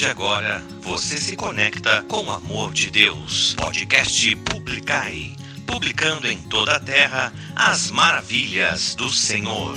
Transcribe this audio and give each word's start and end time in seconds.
de 0.00 0.06
agora, 0.06 0.62
você 0.80 1.18
se 1.18 1.36
conecta 1.36 2.02
com 2.08 2.24
o 2.24 2.30
amor 2.30 2.72
de 2.72 2.90
Deus. 2.90 3.54
Podcast 3.60 4.34
Publicai. 4.36 5.32
Publicando 5.66 6.26
em 6.26 6.38
toda 6.38 6.76
a 6.76 6.80
terra 6.80 7.30
as 7.54 7.90
maravilhas 7.90 8.94
do 8.94 9.10
Senhor. 9.10 9.74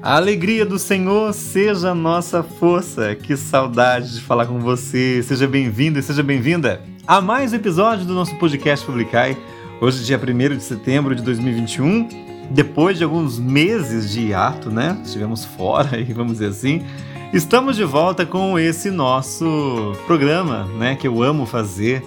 A 0.00 0.16
alegria 0.16 0.64
do 0.64 0.78
Senhor 0.78 1.34
seja 1.34 1.94
nossa 1.94 2.42
força. 2.42 3.14
Que 3.14 3.36
saudade 3.36 4.14
de 4.14 4.22
falar 4.22 4.46
com 4.46 4.58
você. 4.60 5.22
Seja 5.22 5.46
bem-vindo 5.46 5.98
e 5.98 6.02
seja 6.02 6.22
bem-vinda 6.22 6.82
a 7.06 7.20
mais 7.20 7.52
um 7.52 7.56
episódio 7.56 8.06
do 8.06 8.14
nosso 8.14 8.34
podcast 8.36 8.86
Publicai. 8.86 9.36
Hoje, 9.78 10.06
dia 10.06 10.18
1 10.18 10.56
de 10.56 10.62
setembro 10.62 11.14
de 11.14 11.22
2021, 11.22 12.08
depois 12.50 12.96
de 12.96 13.04
alguns 13.04 13.38
meses 13.38 14.10
de 14.10 14.28
hiato, 14.28 14.70
né? 14.70 14.98
Estivemos 15.04 15.44
fora, 15.44 15.90
vamos 16.16 16.32
dizer 16.32 16.48
assim. 16.48 16.82
Estamos 17.30 17.76
de 17.76 17.84
volta 17.84 18.24
com 18.24 18.58
esse 18.58 18.90
nosso 18.90 19.94
programa, 20.06 20.64
né? 20.78 20.96
Que 20.96 21.06
eu 21.06 21.22
amo 21.22 21.44
fazer. 21.44 22.02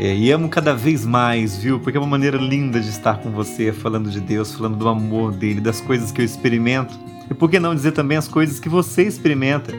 É, 0.00 0.16
e 0.16 0.32
amo 0.32 0.48
cada 0.48 0.74
vez 0.74 1.04
mais, 1.04 1.54
viu? 1.58 1.78
Porque 1.78 1.98
é 1.98 2.00
uma 2.00 2.08
maneira 2.08 2.38
linda 2.38 2.80
de 2.80 2.88
estar 2.88 3.18
com 3.18 3.30
você, 3.30 3.74
falando 3.74 4.10
de 4.10 4.20
Deus, 4.20 4.54
falando 4.54 4.76
do 4.76 4.88
amor 4.88 5.32
dele, 5.32 5.60
das 5.60 5.82
coisas 5.82 6.10
que 6.10 6.22
eu 6.22 6.24
experimento. 6.24 6.98
E 7.30 7.34
por 7.34 7.50
que 7.50 7.60
não 7.60 7.74
dizer 7.74 7.92
também 7.92 8.16
as 8.16 8.26
coisas 8.26 8.58
que 8.58 8.70
você 8.70 9.02
experimenta? 9.02 9.70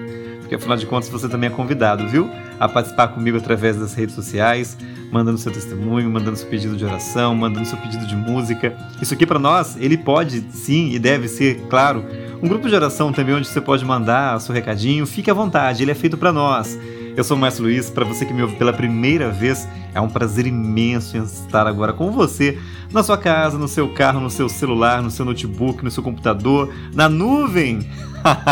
Porque 0.45 0.53
afinal 0.53 0.77
de 0.77 0.85
contas 0.85 1.09
você 1.09 1.27
também 1.27 1.49
é 1.49 1.51
convidado, 1.51 2.07
viu? 2.07 2.29
A 2.59 2.69
participar 2.69 3.07
comigo 3.07 3.35
através 3.35 3.77
das 3.77 3.95
redes 3.95 4.13
sociais, 4.13 4.77
mandando 5.11 5.39
seu 5.39 5.51
testemunho, 5.51 6.07
mandando 6.07 6.37
seu 6.37 6.47
pedido 6.47 6.77
de 6.77 6.85
oração, 6.85 7.33
mandando 7.33 7.67
seu 7.67 7.79
pedido 7.79 8.05
de 8.05 8.15
música. 8.15 8.77
Isso 9.01 9.15
aqui 9.15 9.25
para 9.25 9.39
nós, 9.39 9.75
ele 9.79 9.97
pode 9.97 10.45
sim 10.51 10.91
e 10.91 10.99
deve 10.99 11.27
ser, 11.27 11.61
claro, 11.67 12.05
um 12.43 12.47
grupo 12.47 12.69
de 12.69 12.75
oração 12.75 13.11
também 13.11 13.33
onde 13.33 13.47
você 13.47 13.59
pode 13.59 13.83
mandar 13.83 14.39
seu 14.39 14.53
recadinho. 14.53 15.07
Fique 15.07 15.31
à 15.31 15.33
vontade, 15.33 15.83
ele 15.83 15.89
é 15.89 15.95
feito 15.95 16.15
para 16.15 16.31
nós. 16.31 16.77
Eu 17.15 17.23
sou 17.23 17.37
o 17.37 17.39
Márcio 17.39 17.63
Luiz, 17.63 17.89
para 17.89 18.03
você 18.03 18.25
que 18.25 18.33
me 18.33 18.41
ouve 18.41 18.57
pela 18.57 18.73
primeira 18.73 19.29
vez, 19.31 19.65
é 19.93 20.01
um 20.01 20.09
prazer 20.09 20.45
imenso 20.45 21.15
estar 21.15 21.65
agora 21.65 21.93
com 21.93 22.11
você, 22.11 22.59
na 22.91 23.01
sua 23.03 23.17
casa, 23.17 23.57
no 23.57 23.69
seu 23.69 23.87
carro, 23.93 24.19
no 24.19 24.29
seu 24.29 24.49
celular, 24.49 25.01
no 25.01 25.09
seu 25.09 25.23
notebook, 25.23 25.81
no 25.81 25.89
seu 25.89 26.03
computador, 26.03 26.73
na 26.93 27.07
nuvem. 27.07 27.89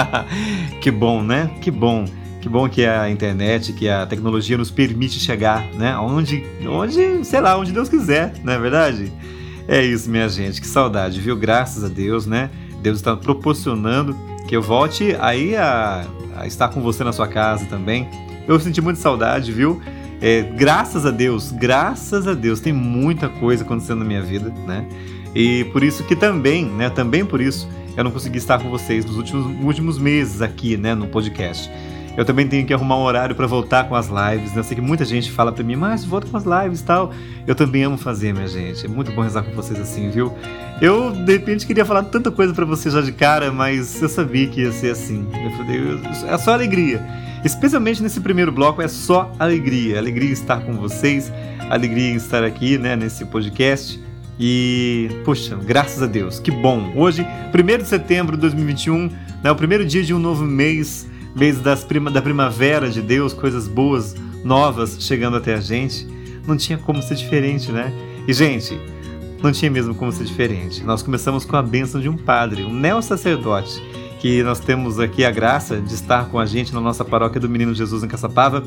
que 0.79 0.89
bom, 0.89 1.21
né? 1.21 1.51
Que 1.59 1.69
bom. 1.69 2.05
Que 2.39 2.47
bom 2.47 2.69
que 2.69 2.85
a 2.85 3.09
internet, 3.09 3.73
que 3.73 3.89
a 3.89 4.05
tecnologia 4.05 4.57
nos 4.57 4.71
permite 4.71 5.19
chegar, 5.19 5.65
né? 5.73 5.97
Onde, 5.97 6.45
onde, 6.65 7.25
sei 7.25 7.41
lá, 7.41 7.57
onde 7.57 7.73
Deus 7.73 7.89
quiser, 7.89 8.33
não 8.45 8.53
é 8.53 8.59
verdade? 8.59 9.11
É 9.67 9.83
isso, 9.83 10.09
minha 10.09 10.29
gente. 10.29 10.61
Que 10.61 10.67
saudade, 10.67 11.19
viu? 11.19 11.35
Graças 11.35 11.83
a 11.83 11.89
Deus, 11.89 12.25
né? 12.25 12.49
Deus 12.81 12.97
está 12.97 13.13
proporcionando 13.15 14.15
que 14.47 14.55
eu 14.55 14.61
volte 14.61 15.17
aí 15.19 15.53
a, 15.53 16.05
a 16.37 16.47
estar 16.47 16.69
com 16.69 16.81
você 16.81 17.03
na 17.03 17.11
sua 17.11 17.27
casa 17.27 17.65
também 17.65 18.07
eu 18.47 18.59
senti 18.59 18.81
muita 18.81 18.99
saudade, 18.99 19.51
viu? 19.51 19.81
É, 20.21 20.41
graças 20.41 21.05
a 21.05 21.11
Deus, 21.11 21.51
graças 21.51 22.27
a 22.27 22.33
Deus, 22.33 22.59
tem 22.59 22.71
muita 22.71 23.27
coisa 23.27 23.63
acontecendo 23.63 23.99
na 23.99 24.05
minha 24.05 24.21
vida, 24.21 24.53
né? 24.65 24.85
E 25.35 25.65
por 25.65 25.83
isso 25.83 26.03
que 26.03 26.15
também, 26.15 26.65
né? 26.65 26.89
Também 26.89 27.25
por 27.25 27.41
isso 27.41 27.67
eu 27.97 28.03
não 28.03 28.11
consegui 28.11 28.37
estar 28.37 28.59
com 28.59 28.69
vocês 28.69 29.05
nos 29.05 29.17
últimos, 29.17 29.45
últimos 29.63 29.97
meses 29.97 30.41
aqui, 30.41 30.77
né? 30.77 30.95
No 30.95 31.07
podcast. 31.07 31.69
Eu 32.15 32.23
também 32.23 32.47
tenho 32.47 32.65
que 32.65 32.73
arrumar 32.73 32.97
um 32.97 33.01
horário 33.01 33.35
para 33.35 33.47
voltar 33.47 33.87
com 33.87 33.95
as 33.95 34.07
lives. 34.07 34.53
Né? 34.53 34.59
Eu 34.59 34.63
sei 34.63 34.75
que 34.75 34.81
muita 34.81 35.03
gente 35.03 35.31
fala 35.31 35.51
para 35.51 35.63
mim, 35.63 35.75
mas 35.75 36.05
volta 36.05 36.27
com 36.27 36.37
as 36.37 36.43
lives 36.43 36.79
e 36.79 36.83
tal. 36.83 37.11
Eu 37.47 37.55
também 37.55 37.83
amo 37.83 37.97
fazer, 37.97 38.33
minha 38.33 38.47
gente. 38.47 38.85
É 38.85 38.89
muito 38.89 39.11
bom 39.11 39.21
rezar 39.21 39.41
com 39.43 39.51
vocês 39.51 39.79
assim, 39.79 40.09
viu? 40.09 40.31
Eu, 40.79 41.11
de 41.11 41.31
repente, 41.33 41.65
queria 41.65 41.85
falar 41.85 42.03
tanta 42.03 42.29
coisa 42.29 42.53
para 42.53 42.65
vocês 42.65 42.93
já 42.93 43.01
de 43.01 43.11
cara, 43.11 43.51
mas 43.51 44.01
eu 44.01 44.09
sabia 44.09 44.47
que 44.47 44.61
ia 44.61 44.71
ser 44.71 44.91
assim. 44.91 45.27
Eu 45.33 45.51
falei, 45.51 45.99
é 46.31 46.37
só 46.37 46.53
alegria. 46.53 47.03
Especialmente 47.43 48.01
nesse 48.01 48.21
primeiro 48.21 48.51
bloco, 48.51 48.81
é 48.81 48.87
só 48.87 49.31
alegria. 49.39 49.97
Alegria 49.97 50.31
estar 50.31 50.61
com 50.61 50.73
vocês, 50.73 51.31
alegria 51.69 52.15
estar 52.15 52.43
aqui, 52.43 52.77
né, 52.77 52.95
nesse 52.95 53.25
podcast. 53.25 53.99
E, 54.39 55.09
puxa, 55.25 55.55
graças 55.55 56.01
a 56.01 56.07
Deus, 56.07 56.39
que 56.39 56.51
bom! 56.51 56.91
Hoje, 56.95 57.25
1 57.53 57.77
de 57.77 57.87
setembro 57.87 58.35
de 58.35 58.41
2021, 58.41 59.09
né, 59.43 59.51
o 59.51 59.55
primeiro 59.55 59.85
dia 59.85 60.03
de 60.03 60.13
um 60.13 60.19
novo 60.19 60.43
mês, 60.43 61.07
mês 61.35 61.59
das 61.59 61.83
prima, 61.83 62.11
da 62.11 62.21
primavera 62.21 62.89
de 62.89 63.01
Deus, 63.01 63.33
coisas 63.33 63.67
boas, 63.67 64.15
novas 64.43 64.97
chegando 64.99 65.37
até 65.37 65.53
a 65.53 65.61
gente. 65.61 66.07
Não 66.47 66.57
tinha 66.57 66.77
como 66.77 67.01
ser 67.01 67.15
diferente, 67.15 67.71
né? 67.71 67.93
E, 68.27 68.33
gente, 68.33 68.79
não 69.41 69.51
tinha 69.51 69.69
mesmo 69.69 69.93
como 69.93 70.11
ser 70.11 70.23
diferente. 70.23 70.83
Nós 70.83 71.01
começamos 71.01 71.45
com 71.45 71.55
a 71.55 71.61
bênção 71.61 71.99
de 71.99 72.09
um 72.09 72.17
padre, 72.17 72.63
um 72.63 72.73
neo-sacerdote, 72.73 73.81
que 74.19 74.41
nós 74.43 74.59
temos 74.59 74.99
aqui 74.99 75.25
a 75.25 75.31
graça 75.31 75.81
de 75.81 75.93
estar 75.93 76.29
com 76.29 76.39
a 76.39 76.45
gente 76.45 76.73
na 76.73 76.79
nossa 76.79 77.03
paróquia 77.03 77.41
do 77.41 77.49
Menino 77.49 77.73
Jesus 77.73 78.03
em 78.03 78.07
Caçapava, 78.07 78.63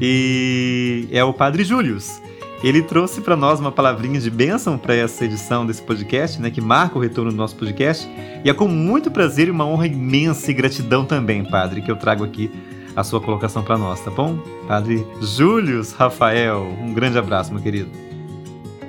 e 0.00 1.08
é 1.10 1.22
o 1.22 1.32
Padre 1.32 1.64
Július. 1.64 2.20
Ele 2.64 2.80
trouxe 2.80 3.20
para 3.20 3.36
nós 3.36 3.60
uma 3.60 3.70
palavrinha 3.70 4.18
de 4.18 4.30
bênção 4.30 4.78
para 4.78 4.94
essa 4.94 5.22
edição 5.22 5.66
desse 5.66 5.82
podcast, 5.82 6.40
né, 6.40 6.50
que 6.50 6.62
marca 6.62 6.96
o 6.96 7.00
retorno 7.02 7.30
do 7.30 7.36
nosso 7.36 7.54
podcast, 7.56 8.08
e 8.42 8.48
é 8.48 8.54
com 8.54 8.66
muito 8.66 9.10
prazer 9.10 9.48
e 9.48 9.50
uma 9.50 9.66
honra 9.66 9.86
imensa 9.86 10.50
e 10.50 10.54
gratidão 10.54 11.04
também, 11.04 11.44
Padre, 11.44 11.82
que 11.82 11.90
eu 11.90 11.96
trago 11.96 12.24
aqui 12.24 12.50
a 12.96 13.04
sua 13.04 13.20
colocação 13.20 13.62
para 13.62 13.76
nós, 13.76 14.00
tá 14.00 14.10
bom? 14.10 14.38
Padre 14.66 15.06
Július 15.20 15.92
Rafael, 15.92 16.66
um 16.80 16.94
grande 16.94 17.18
abraço, 17.18 17.52
meu 17.52 17.62
querido. 17.62 17.90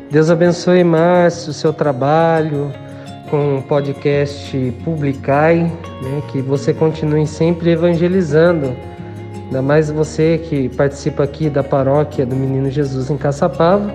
Deus 0.09 0.29
abençoe, 0.29 0.81
Márcio, 0.81 1.49
o 1.49 1.53
seu 1.53 1.73
trabalho, 1.73 2.71
com 3.29 3.57
o 3.57 3.61
podcast 3.61 4.73
Publicai, 4.85 5.63
né, 6.01 6.23
que 6.29 6.41
você 6.41 6.73
continue 6.73 7.27
sempre 7.27 7.71
evangelizando, 7.71 8.73
ainda 9.45 9.61
mais 9.61 9.89
você 9.89 10.37
que 10.37 10.69
participa 10.69 11.23
aqui 11.23 11.49
da 11.49 11.63
paróquia 11.63 12.25
do 12.25 12.35
Menino 12.35 12.69
Jesus 12.69 13.09
em 13.09 13.17
Caçapava, 13.17 13.93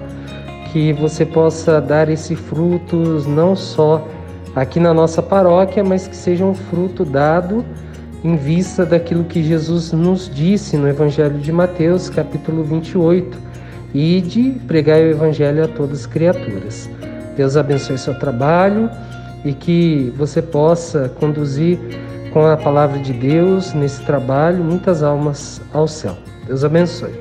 que 0.72 0.92
você 0.92 1.26
possa 1.26 1.80
dar 1.80 2.08
esses 2.08 2.38
frutos 2.38 3.26
não 3.26 3.56
só 3.56 4.06
aqui 4.54 4.78
na 4.78 4.94
nossa 4.94 5.22
paróquia, 5.22 5.82
mas 5.82 6.06
que 6.06 6.16
seja 6.16 6.44
um 6.44 6.54
fruto 6.54 7.04
dado 7.04 7.64
em 8.22 8.36
vista 8.36 8.84
daquilo 8.84 9.24
que 9.24 9.42
Jesus 9.42 9.92
nos 9.92 10.30
disse 10.32 10.76
no 10.76 10.88
Evangelho 10.88 11.38
de 11.38 11.50
Mateus, 11.50 12.08
capítulo 12.10 12.62
28, 12.62 13.36
e 13.94 14.20
de 14.20 14.52
pregar 14.66 15.00
o 15.00 15.06
Evangelho 15.06 15.64
a 15.64 15.68
todas 15.68 16.00
as 16.00 16.06
criaturas. 16.06 16.88
Deus 17.36 17.56
abençoe 17.56 17.98
seu 17.98 18.18
trabalho 18.18 18.90
e 19.44 19.52
que 19.52 20.12
você 20.16 20.42
possa 20.42 21.10
conduzir 21.18 21.78
com 22.32 22.46
a 22.46 22.56
palavra 22.56 22.98
de 22.98 23.12
Deus 23.12 23.72
nesse 23.72 24.02
trabalho 24.02 24.62
muitas 24.62 25.02
almas 25.02 25.60
ao 25.72 25.86
céu. 25.86 26.16
Deus 26.46 26.64
abençoe. 26.64 27.12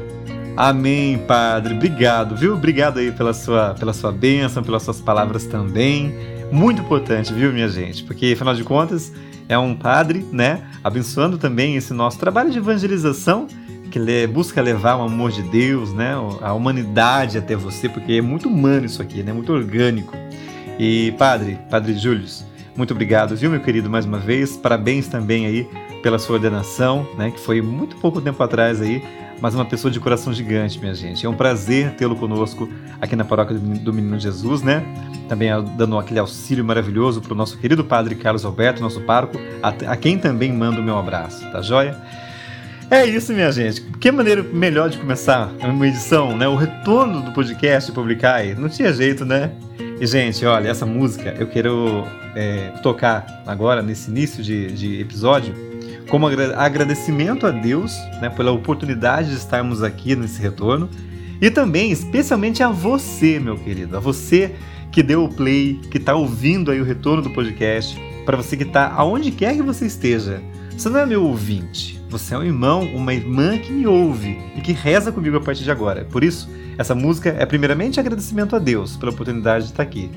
Amém, 0.55 1.17
Padre. 1.19 1.73
Obrigado, 1.73 2.35
viu? 2.35 2.53
Obrigado 2.53 2.99
aí 2.99 3.11
pela 3.11 3.33
sua, 3.33 3.73
pela 3.75 3.93
sua 3.93 4.11
bênção, 4.11 4.61
pelas 4.61 4.83
suas 4.83 4.99
palavras 4.99 5.45
também. 5.45 6.13
Muito 6.51 6.81
importante, 6.81 7.33
viu, 7.33 7.53
minha 7.53 7.69
gente? 7.69 8.03
Porque, 8.03 8.33
afinal 8.35 8.53
de 8.53 8.63
contas, 8.63 9.13
é 9.47 9.57
um 9.57 9.75
padre, 9.75 10.25
né? 10.31 10.63
Abençoando 10.83 11.37
também 11.37 11.75
esse 11.75 11.93
nosso 11.93 12.19
trabalho 12.19 12.51
de 12.51 12.57
evangelização 12.57 13.47
que 13.89 14.27
busca 14.27 14.61
levar 14.61 14.97
o 14.97 15.01
amor 15.01 15.31
de 15.31 15.41
Deus, 15.43 15.93
né? 15.93 16.13
A 16.41 16.53
humanidade 16.53 17.37
até 17.37 17.55
você, 17.55 17.89
porque 17.89 18.13
é 18.13 18.21
muito 18.21 18.47
humano 18.47 18.85
isso 18.85 19.01
aqui, 19.01 19.23
né? 19.23 19.33
Muito 19.33 19.51
orgânico. 19.51 20.15
E 20.77 21.13
padre, 21.17 21.59
padre 21.69 21.93
Júlio, 21.93 22.25
muito 22.79 22.93
obrigado, 22.93 23.35
viu, 23.35 23.51
meu 23.51 23.59
querido, 23.59 23.89
mais 23.89 24.05
uma 24.05 24.17
vez. 24.17 24.55
Parabéns 24.55 25.05
também 25.09 25.45
aí 25.45 25.67
pela 26.01 26.17
sua 26.17 26.35
ordenação, 26.35 27.05
né, 27.17 27.29
que 27.29 27.37
foi 27.37 27.61
muito 27.61 27.97
pouco 27.97 28.21
tempo 28.21 28.41
atrás 28.41 28.81
aí, 28.81 29.03
mas 29.41 29.53
uma 29.53 29.65
pessoa 29.65 29.91
de 29.91 29.99
coração 29.99 30.31
gigante, 30.31 30.79
minha 30.79 30.93
gente. 30.93 31.25
É 31.25 31.29
um 31.29 31.35
prazer 31.35 31.91
tê-lo 31.95 32.15
conosco 32.15 32.69
aqui 33.01 33.17
na 33.17 33.25
paróquia 33.25 33.57
do 33.57 33.91
Menino 33.91 34.17
Jesus, 34.17 34.61
né? 34.61 34.81
Também 35.27 35.49
dando 35.75 35.97
aquele 35.97 36.21
auxílio 36.21 36.63
maravilhoso 36.63 37.19
para 37.19 37.33
o 37.33 37.35
nosso 37.35 37.57
querido 37.57 37.83
padre 37.83 38.15
Carlos 38.15 38.45
Alberto, 38.45 38.81
nosso 38.81 39.01
pároco, 39.01 39.37
a, 39.61 39.97
quem 39.97 40.17
também 40.17 40.51
mando 40.53 40.79
o 40.79 40.83
meu 40.83 40.97
abraço, 40.97 41.51
tá 41.51 41.61
joia? 41.61 41.97
É 42.89 43.05
isso, 43.05 43.33
minha 43.33 43.51
gente. 43.51 43.81
Que 43.99 44.09
maneira 44.09 44.41
melhor 44.41 44.89
de 44.89 44.97
começar 44.97 45.51
uma 45.61 45.85
edição, 45.85 46.35
né? 46.37 46.47
O 46.47 46.55
retorno 46.55 47.21
do 47.21 47.33
podcast 47.33 47.91
Publicar. 47.91 48.41
Não 48.57 48.69
tinha 48.69 48.93
jeito, 48.93 49.25
né? 49.25 49.51
E, 49.99 50.07
gente, 50.07 50.45
olha, 50.45 50.69
essa 50.69 50.85
música 50.85 51.35
eu 51.37 51.47
quero 51.47 52.07
é, 52.33 52.69
tocar 52.81 53.43
agora, 53.45 53.81
nesse 53.81 54.09
início 54.09 54.41
de, 54.41 54.71
de 54.71 55.01
episódio, 55.01 55.53
como 56.09 56.25
agradecimento 56.27 57.45
a 57.45 57.51
Deus 57.51 57.95
né, 58.21 58.29
pela 58.29 58.51
oportunidade 58.51 59.29
de 59.29 59.35
estarmos 59.35 59.83
aqui 59.83 60.15
nesse 60.15 60.41
retorno 60.41 60.89
e 61.41 61.51
também, 61.51 61.91
especialmente 61.91 62.63
a 62.63 62.69
você, 62.69 63.39
meu 63.39 63.57
querido, 63.57 63.95
a 63.97 63.99
você 63.99 64.55
que 64.91 65.03
deu 65.03 65.25
o 65.25 65.29
play, 65.29 65.79
que 65.91 65.97
está 65.97 66.15
ouvindo 66.15 66.71
aí 66.71 66.81
o 66.81 66.85
retorno 66.85 67.21
do 67.21 67.29
podcast, 67.29 67.99
para 68.25 68.37
você 68.37 68.55
que 68.57 68.63
está 68.63 68.91
aonde 68.93 69.31
quer 69.31 69.55
que 69.55 69.61
você 69.61 69.85
esteja. 69.85 70.41
Você 70.75 70.89
não 70.89 70.99
é 70.99 71.05
meu 71.05 71.25
ouvinte, 71.25 71.98
você 72.09 72.33
é 72.33 72.37
um 72.37 72.43
irmão, 72.43 72.83
uma 72.83 73.13
irmã 73.13 73.57
que 73.57 73.71
me 73.71 73.85
ouve 73.85 74.39
e 74.55 74.61
que 74.61 74.73
reza 74.73 75.11
comigo 75.11 75.37
a 75.37 75.41
partir 75.41 75.63
de 75.63 75.71
agora. 75.71 76.03
Por 76.05 76.23
isso, 76.23 76.49
essa 76.77 76.95
música 76.95 77.29
é 77.37 77.45
primeiramente 77.45 77.99
agradecimento 77.99 78.55
a 78.55 78.59
Deus 78.59 78.97
pela 78.97 79.11
oportunidade 79.11 79.65
de 79.65 79.71
estar 79.71 79.83
aqui, 79.83 80.09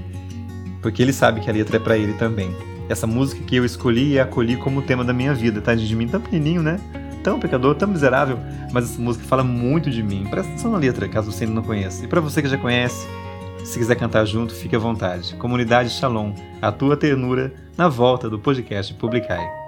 porque 0.81 1.03
Ele 1.03 1.13
sabe 1.13 1.41
que 1.41 1.51
a 1.51 1.53
letra 1.53 1.77
é 1.77 1.81
para 1.81 1.99
Ele 1.99 2.15
também. 2.15 2.57
Essa 2.89 3.07
música 3.07 3.43
que 3.45 3.57
eu 3.57 3.65
escolhi 3.65 4.13
e 4.13 4.21
acolhi 4.21 4.57
como 4.57 4.83
tema 4.83 5.05
da 5.05 5.13
minha 5.13 5.35
vida, 5.35 5.61
tá? 5.61 5.75
De 5.75 5.95
mim 5.95 6.09
tão 6.09 6.21
pequenininho, 6.21 6.63
né? 6.63 6.81
Tão 7.23 7.39
pecador, 7.39 7.75
tão 7.75 7.89
miserável, 7.89 8.39
mas 8.73 8.91
essa 8.91 9.01
música 9.01 9.25
fala 9.27 9.45
muito 9.45 9.91
de 9.91 10.03
mim. 10.03 10.27
Presta 10.29 10.51
atenção 10.51 10.73
na 10.73 10.79
letra, 10.79 11.09
caso 11.09 11.31
você 11.31 11.45
ainda 11.45 11.55
não 11.55 11.63
conheça. 11.63 12.05
E 12.05 12.09
para 12.09 12.21
você 12.21 12.43
que 12.43 12.49
já 12.49 12.59
conhece, 12.59 13.07
se 13.65 13.79
quiser 13.79 13.95
cantar 13.95 14.25
junto, 14.25 14.55
fique 14.55 14.75
à 14.75 14.79
vontade. 14.79 15.35
Comunidade 15.37 15.91
Shalom, 15.91 16.33
a 16.61 16.73
tua 16.73 16.97
ternura 16.97 17.55
na 17.77 17.89
volta 17.89 18.29
do 18.29 18.39
podcast 18.39 18.93
Publicai. 18.95 19.62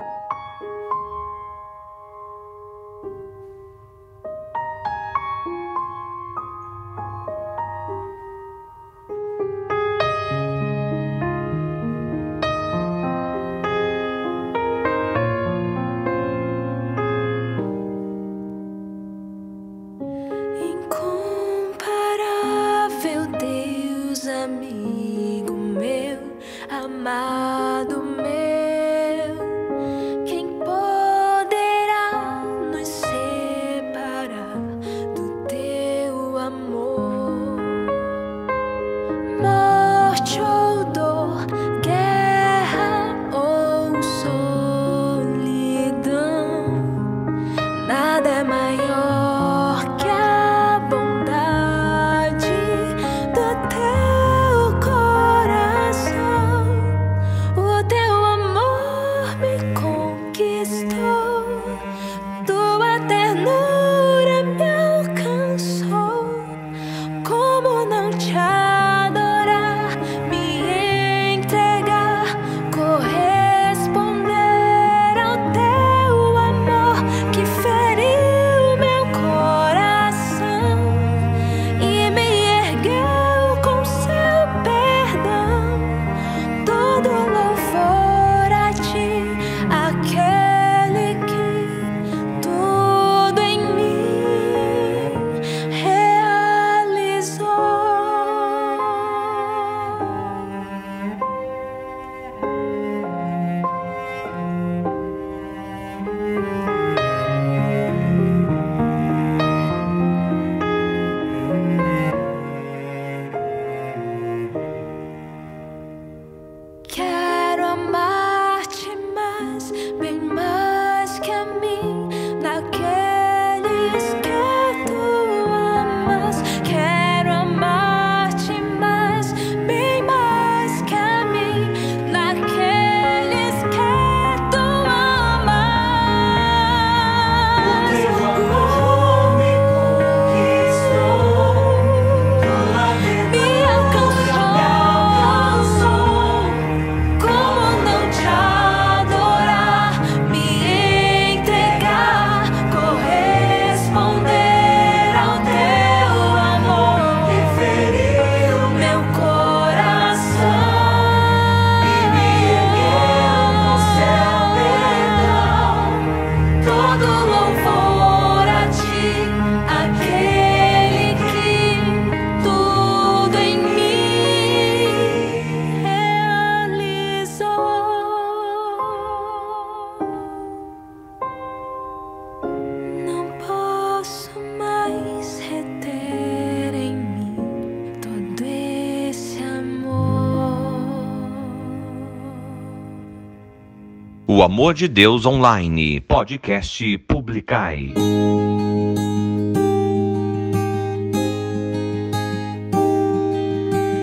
Amor 194.45 194.75
de 194.75 194.87
Deus 194.87 195.25
Online, 195.25 196.01
podcast 196.03 196.99
Publicai. 196.99 197.95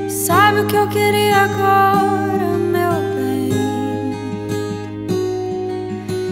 Sabe 0.09 0.61
o 0.61 0.65
que 0.65 0.75
eu 0.75 0.87
queria 0.87 1.41
agora, 1.43 2.57
meu 2.57 2.91
bem? 3.15 3.51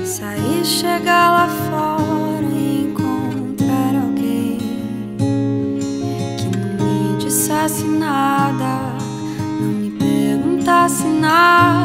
Sair, 0.03 0.65
chegar 0.65 1.29
lá 1.29 1.47
fora 1.69 2.47
e 2.51 2.85
encontrar 2.89 3.93
alguém 3.93 4.57
que 6.35 6.47
não 6.57 7.13
me 7.13 7.17
dissesse 7.19 7.83
nada, 7.83 8.97
não 9.61 9.67
me 9.67 9.91
perguntasse 9.91 11.05
nada 11.05 11.78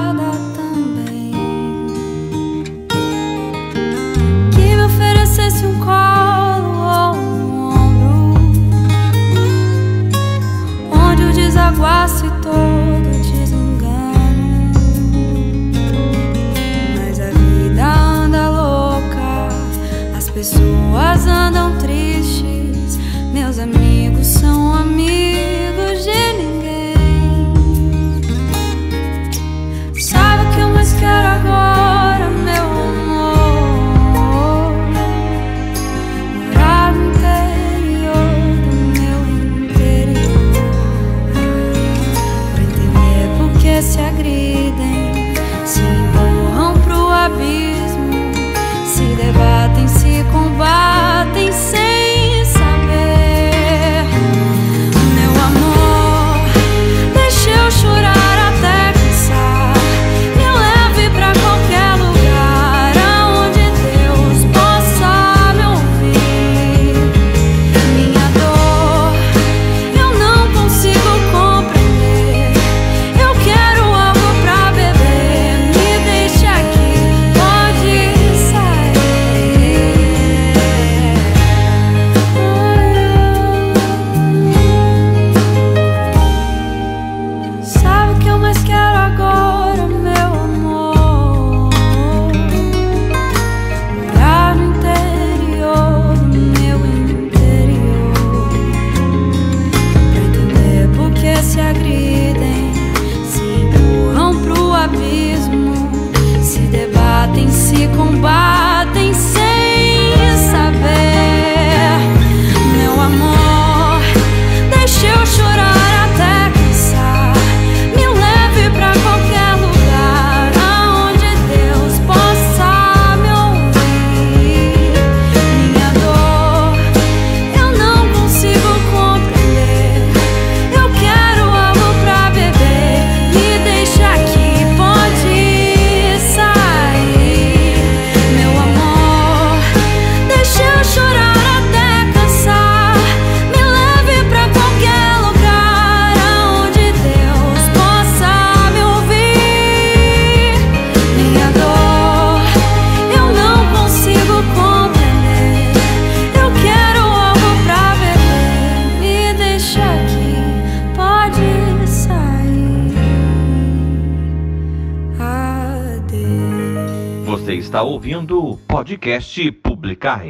podcast 169.04 169.52
Publicar. 169.52 170.24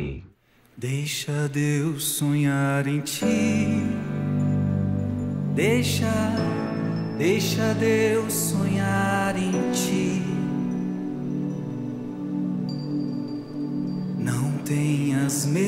Deixa 0.76 1.48
Deus 1.48 2.02
sonhar 2.04 2.88
em 2.88 3.00
ti. 3.02 3.24
Deixa, 5.54 6.12
deixa 7.16 7.72
Deus 7.74 8.32
sonhar 8.32 9.36
em 9.36 9.52
ti. 9.70 10.20
Não 14.18 14.58
tenhas 14.64 15.46
medo. 15.46 15.64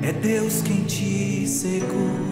É 0.00 0.12
Deus 0.12 0.62
quem 0.62 0.84
te 0.84 1.44
segura. 1.44 2.27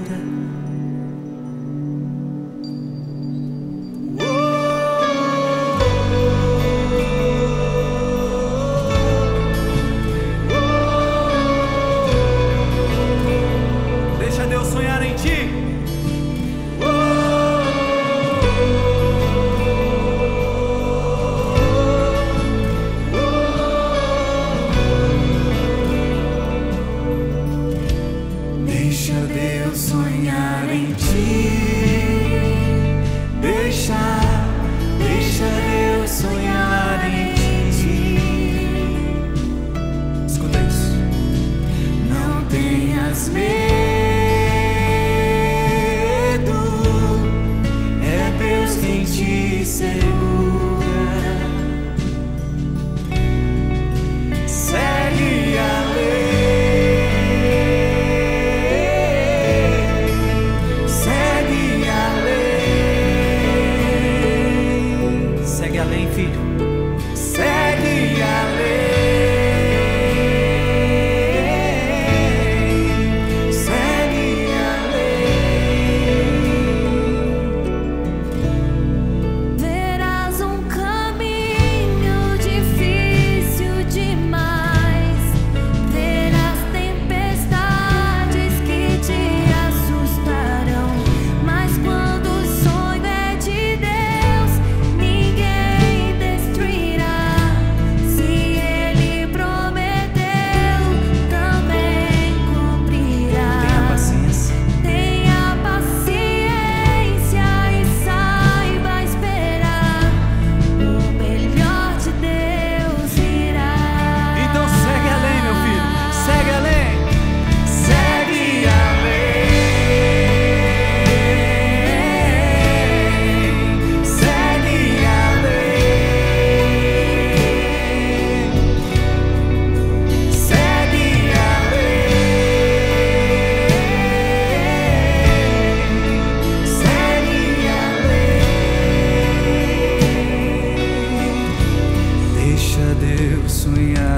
we 143.76 143.94
are. 143.94 144.15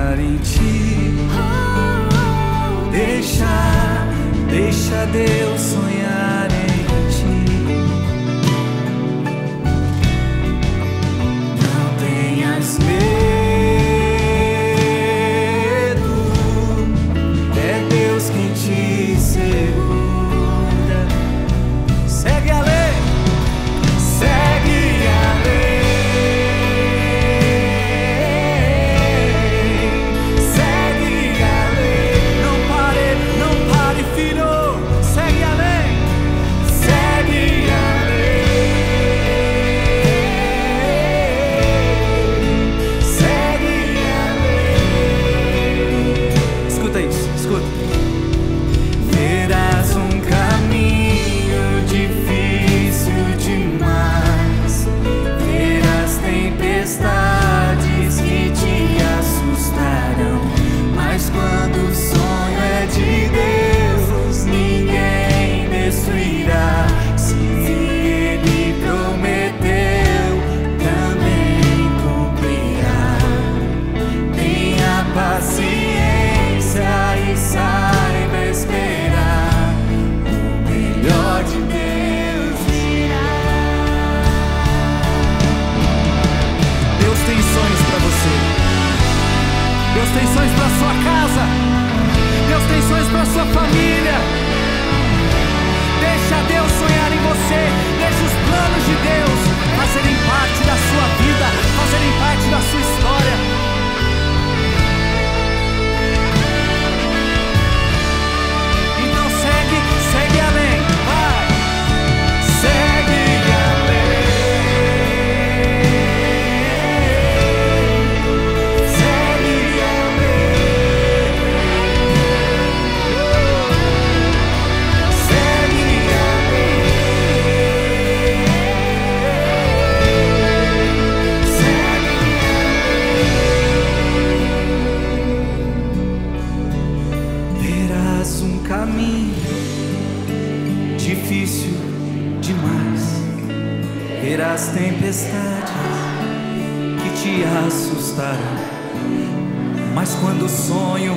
Quando 150.28 150.44
o 150.44 150.48
sonho 150.48 151.16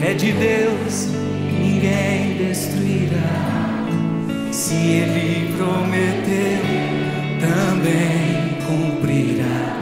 é 0.00 0.14
de 0.14 0.32
Deus, 0.32 1.08
ninguém 1.60 2.38
destruirá. 2.38 3.18
Se 4.50 4.74
Ele 4.74 5.54
prometeu, 5.54 6.62
também 7.42 8.56
cumprirá. 8.66 9.76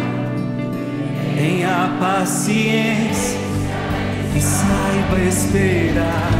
Tenha 1.37 1.97
paciência 2.01 3.39
e 4.35 4.41
saiba 4.41 5.21
esperar. 5.29 6.33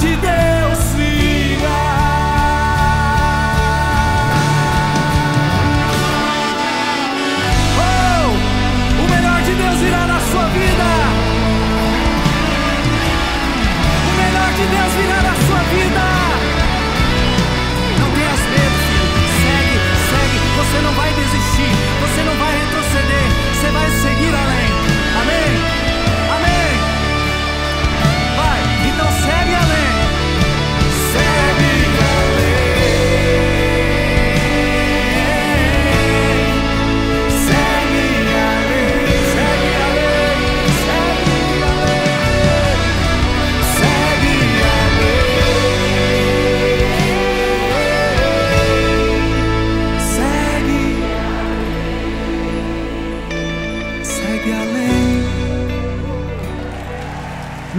de 0.00 0.16
Deus 0.16 0.61
you 15.72 16.11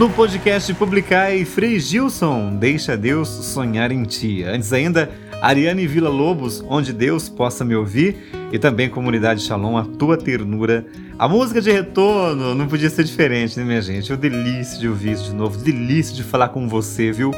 No 0.04 0.10
podcast 0.10 0.74
Publicai, 0.74 1.46
Frei 1.46 1.80
Gilson, 1.80 2.58
Deixa 2.58 2.98
Deus 2.98 3.30
Sonhar 3.30 3.90
em 3.90 4.04
Ti. 4.04 4.44
Antes 4.44 4.74
ainda, 4.74 5.10
Ariane 5.42 5.88
Vila 5.88 6.10
Lobos, 6.10 6.62
Onde 6.68 6.92
Deus 6.92 7.30
Possa 7.30 7.64
Me 7.64 7.74
Ouvir. 7.74 8.18
E 8.52 8.60
também 8.60 8.90
Comunidade 8.90 9.40
Shalom, 9.40 9.78
A 9.78 9.86
Tua 9.86 10.18
Ternura. 10.18 10.86
A 11.18 11.26
música 11.30 11.62
de 11.62 11.72
retorno 11.72 12.54
não 12.54 12.68
podia 12.68 12.90
ser 12.90 13.06
diferente, 13.06 13.58
né, 13.58 13.64
minha 13.64 13.82
gente? 13.82 14.12
Eu 14.12 14.18
delícia 14.18 14.78
de 14.78 14.90
ouvir 14.90 15.14
isso 15.14 15.24
de 15.24 15.34
novo, 15.34 15.58
delícia 15.58 16.14
de 16.14 16.22
falar 16.22 16.50
com 16.50 16.68
você, 16.68 17.10
viu? 17.10 17.32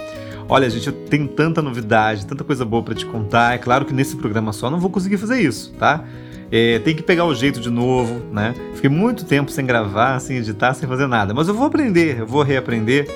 Olha, 0.49 0.67
gente, 0.67 0.87
eu 0.87 0.93
tenho 0.93 1.27
tanta 1.27 1.61
novidade, 1.61 2.25
tanta 2.25 2.43
coisa 2.43 2.65
boa 2.65 2.81
para 2.81 2.95
te 2.95 3.05
contar. 3.05 3.53
É 3.53 3.59
claro 3.59 3.85
que 3.85 3.93
nesse 3.93 4.15
programa 4.15 4.51
só 4.51 4.71
não 4.71 4.79
vou 4.79 4.89
conseguir 4.89 5.19
fazer 5.19 5.39
isso, 5.39 5.71
tá? 5.73 6.03
É, 6.51 6.79
tem 6.79 6.95
que 6.95 7.03
pegar 7.03 7.25
o 7.25 7.33
jeito 7.33 7.59
de 7.59 7.69
novo, 7.69 8.21
né? 8.31 8.53
Fiquei 8.75 8.89
muito 8.89 9.25
tempo 9.25 9.51
sem 9.51 9.65
gravar, 9.65 10.19
sem 10.19 10.37
editar, 10.37 10.73
sem 10.73 10.87
fazer 10.87 11.07
nada. 11.07 11.33
Mas 11.33 11.47
eu 11.47 11.53
vou 11.53 11.65
aprender, 11.65 12.19
eu 12.19 12.27
vou 12.27 12.43
reaprender 12.43 13.07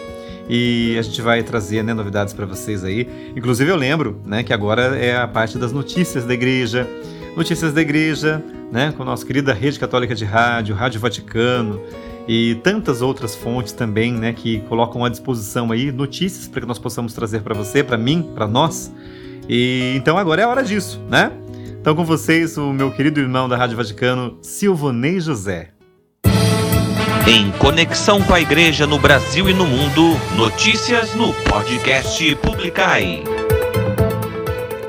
e 0.49 0.97
a 0.97 1.01
gente 1.03 1.21
vai 1.21 1.43
trazer 1.43 1.83
né, 1.83 1.93
novidades 1.93 2.33
para 2.33 2.45
vocês 2.45 2.83
aí. 2.83 3.07
Inclusive 3.35 3.69
eu 3.69 3.75
lembro, 3.75 4.19
né, 4.25 4.41
que 4.41 4.51
agora 4.51 4.97
é 4.97 5.15
a 5.15 5.27
parte 5.27 5.59
das 5.59 5.71
notícias 5.71 6.25
da 6.25 6.33
igreja, 6.33 6.87
notícias 7.37 7.71
da 7.71 7.81
igreja, 7.81 8.43
né, 8.71 8.91
com 8.97 9.03
a 9.03 9.05
nossa 9.05 9.23
querida 9.23 9.53
rede 9.53 9.79
católica 9.79 10.15
de 10.15 10.25
rádio, 10.25 10.73
Rádio 10.73 10.99
Vaticano 10.99 11.79
e 12.27 12.55
tantas 12.63 13.01
outras 13.01 13.35
fontes 13.35 13.73
também, 13.73 14.11
né, 14.11 14.33
que 14.33 14.61
colocam 14.61 15.05
à 15.05 15.09
disposição 15.09 15.71
aí 15.71 15.91
notícias 15.91 16.47
para 16.47 16.61
que 16.61 16.67
nós 16.67 16.79
possamos 16.79 17.13
trazer 17.13 17.41
para 17.41 17.53
você, 17.53 17.83
para 17.83 17.97
mim, 17.97 18.27
para 18.33 18.47
nós. 18.47 18.91
E 19.47 19.93
então 19.95 20.17
agora 20.17 20.41
é 20.41 20.45
a 20.45 20.49
hora 20.49 20.63
disso, 20.63 20.99
né? 21.09 21.31
Então, 21.81 21.95
com 21.95 22.03
vocês, 22.03 22.57
o 22.57 22.73
meu 22.73 22.91
querido 22.91 23.21
irmão 23.21 23.47
da 23.47 23.55
Rádio 23.55 23.77
Vaticano, 23.77 24.37
Silvonei 24.41 25.17
José. 25.17 25.71
Em 27.25 27.49
conexão 27.53 28.21
com 28.21 28.33
a 28.33 28.41
igreja 28.41 28.85
no 28.85 28.99
Brasil 28.99 29.49
e 29.49 29.53
no 29.53 29.65
mundo, 29.65 30.11
notícias 30.35 31.15
no 31.15 31.33
podcast 31.45 32.35
Publicai. 32.35 33.23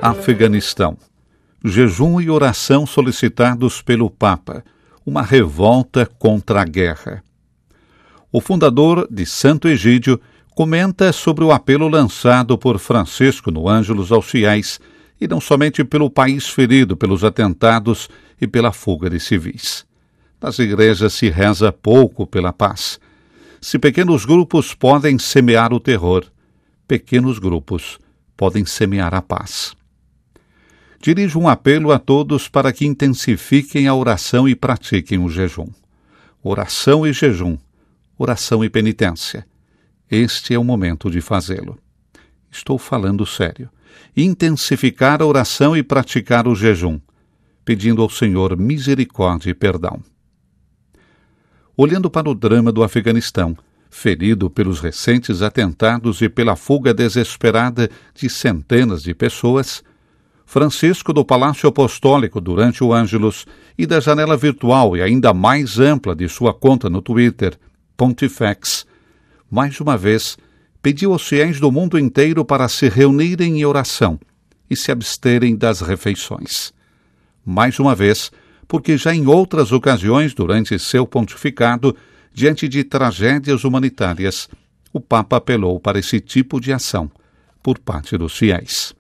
Afeganistão. 0.03 0.99
Jejum 1.65 2.21
e 2.21 2.29
oração 2.29 2.85
solicitados 2.85 3.81
pelo 3.81 4.11
Papa. 4.11 4.65
Uma 5.07 5.23
revolta 5.23 6.05
contra 6.19 6.61
a 6.61 6.65
guerra. 6.65 7.23
O 8.33 8.41
fundador 8.41 9.07
de 9.09 9.25
Santo 9.25 9.69
Egídio 9.69 10.21
comenta 10.57 11.13
sobre 11.13 11.45
o 11.45 11.53
apelo 11.53 11.87
lançado 11.87 12.59
por 12.59 12.81
Francisco 12.81 13.53
no 13.53 13.69
Ângelos 13.69 14.11
aos 14.11 14.29
fiéis 14.29 14.81
e 15.21 15.29
não 15.29 15.41
somente 15.41 15.85
pelo 15.85 16.09
país 16.09 16.49
ferido 16.49 16.97
pelos 16.97 17.23
atentados 17.23 18.09
e 18.41 18.47
pela 18.47 18.73
fuga 18.73 19.11
de 19.11 19.21
civis. 19.21 19.85
Nas 20.41 20.59
igrejas 20.59 21.13
se 21.13 21.29
reza 21.29 21.71
pouco 21.71 22.27
pela 22.27 22.53
paz. 22.53 22.99
Se 23.61 23.79
pequenos 23.79 24.25
grupos 24.25 24.73
podem 24.73 25.19
semear 25.19 25.75
o 25.75 25.79
terror, 25.79 26.25
pequenos 26.89 27.39
grupos 27.39 27.99
podem 28.35 28.65
semear 28.65 29.15
a 29.15 29.21
paz. 29.21 29.75
Dirijo 30.99 31.39
um 31.39 31.49
apelo 31.49 31.93
a 31.93 31.99
todos 31.99 32.49
para 32.49 32.73
que 32.73 32.87
intensifiquem 32.87 33.87
a 33.87 33.95
oração 33.95 34.49
e 34.49 34.55
pratiquem 34.55 35.19
o 35.19 35.29
jejum. 35.29 35.69
Oração 36.43 37.07
e 37.07 37.13
jejum, 37.13 37.59
oração 38.17 38.65
e 38.65 38.71
penitência. 38.71 39.47
Este 40.11 40.55
é 40.55 40.59
o 40.59 40.65
momento 40.65 41.11
de 41.11 41.21
fazê-lo. 41.21 41.79
Estou 42.51 42.79
falando 42.79 43.27
sério 43.27 43.71
intensificar 44.17 45.23
a 45.23 45.27
oração 45.27 45.77
e 45.77 45.83
praticar 45.83 46.49
o 46.49 46.55
jejum, 46.55 47.01
pedindo 47.65 48.03
ao 48.03 48.11
Senhor 48.11 48.57
misericórdia 48.57 49.51
e 49.51 49.55
perdão. 49.55 50.01
Olhando 51.77 52.11
para 52.11 52.29
o 52.29 52.35
drama 52.35 52.71
do 52.71 52.83
Afeganistão, 52.83 53.57
ferido 53.91 54.49
pelos 54.49 54.81
recentes 54.81 55.43
atentados 55.43 56.23
e 56.23 56.29
pela 56.29 56.55
fuga 56.57 56.95
desesperada 56.95 57.91
de 58.15 58.29
centenas 58.29 59.03
de 59.03 59.15
pessoas, 59.15 59.83
Francisco 60.47 61.13
do 61.13 61.25
Palácio 61.25 61.69
Apostólico 61.69 62.41
durante 62.41 62.83
o 62.83 62.93
Ângelus 62.93 63.47
e 63.79 63.87
da 63.87 64.01
janela 64.01 64.37
virtual 64.37 64.97
e 64.97 65.03
ainda 65.03 65.33
mais 65.33 65.79
ampla 65.79 66.15
de 66.15 66.29
sua 66.29 66.53
conta 66.53 66.91
no 66.91 67.01
Twitter, 67.01 67.57
Pontifex, 67.97 68.85
mais 69.51 69.81
uma 69.81 69.97
vez 69.97 70.37
pediu 70.83 71.13
aos 71.13 71.27
fiéis 71.27 71.61
do 71.61 71.71
mundo 71.71 71.99
inteiro 71.99 72.45
para 72.45 72.69
se 72.69 72.89
reunirem 72.89 73.61
em 73.61 73.65
oração 73.65 74.19
e 74.69 74.77
se 74.77 74.91
absterem 74.91 75.57
das 75.57 75.81
refeições. 75.81 76.73
Mais 77.45 77.79
uma 77.79 77.95
vez, 77.95 78.31
porque 78.67 78.97
já 78.97 79.15
em 79.15 79.27
outras 79.27 79.73
ocasiões 79.73 80.33
durante 80.33 80.79
seu 80.79 81.07
pontificado, 81.07 81.97
diante 82.33 82.69
de 82.69 82.85
tragédias 82.85 83.65
humanitárias, 83.65 84.49
o 84.93 85.01
Papa 85.01 85.37
apelou 85.37 85.81
para 85.81 85.99
esse 85.99 86.21
tipo 86.21 86.61
de 86.61 86.73
ação 86.73 87.11
por 87.63 87.79
parte 87.79 88.17
dos 88.17 88.37
fiéis. 88.37 88.95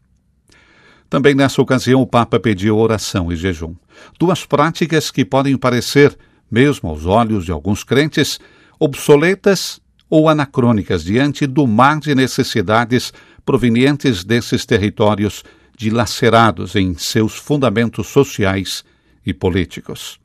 Também 1.08 1.34
nessa 1.34 1.60
ocasião, 1.60 2.02
o 2.02 2.06
Papa 2.06 2.38
pediu 2.38 2.78
oração 2.78 3.32
e 3.32 3.36
jejum, 3.36 3.74
duas 4.18 4.44
práticas 4.44 5.10
que 5.10 5.24
podem 5.24 5.56
parecer, 5.56 6.16
mesmo 6.50 6.88
aos 6.88 7.06
olhos 7.06 7.44
de 7.44 7.52
alguns 7.52 7.82
crentes, 7.82 8.38
obsoletas 8.78 9.79
ou 10.10 10.28
anacrônicas 10.28 11.04
diante 11.04 11.46
do 11.46 11.66
mar 11.66 12.00
de 12.00 12.14
necessidades 12.14 13.12
provenientes 13.46 14.24
desses 14.24 14.66
territórios 14.66 15.44
dilacerados 15.78 16.76
em 16.76 16.94
seus 16.94 17.36
fundamentos 17.36 18.08
sociais 18.08 18.84
e 19.24 19.32
políticos. 19.32 20.20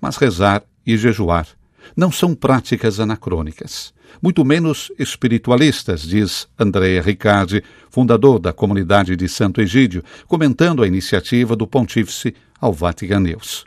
Mas 0.00 0.16
rezar 0.16 0.62
e 0.86 0.96
jejuar 0.96 1.48
não 1.96 2.12
são 2.12 2.34
práticas 2.34 3.00
anacrônicas, 3.00 3.92
muito 4.22 4.44
menos 4.44 4.92
espiritualistas, 4.98 6.02
diz 6.02 6.48
Andrea 6.58 7.00
Riccardi, 7.02 7.62
fundador 7.90 8.38
da 8.38 8.52
comunidade 8.52 9.16
de 9.16 9.28
Santo 9.28 9.60
Egídio, 9.60 10.04
comentando 10.26 10.82
a 10.82 10.86
iniciativa 10.86 11.56
do 11.56 11.66
pontífice 11.66 12.34
ao 12.60 12.72
Vatican 12.72 13.20
News. 13.20 13.64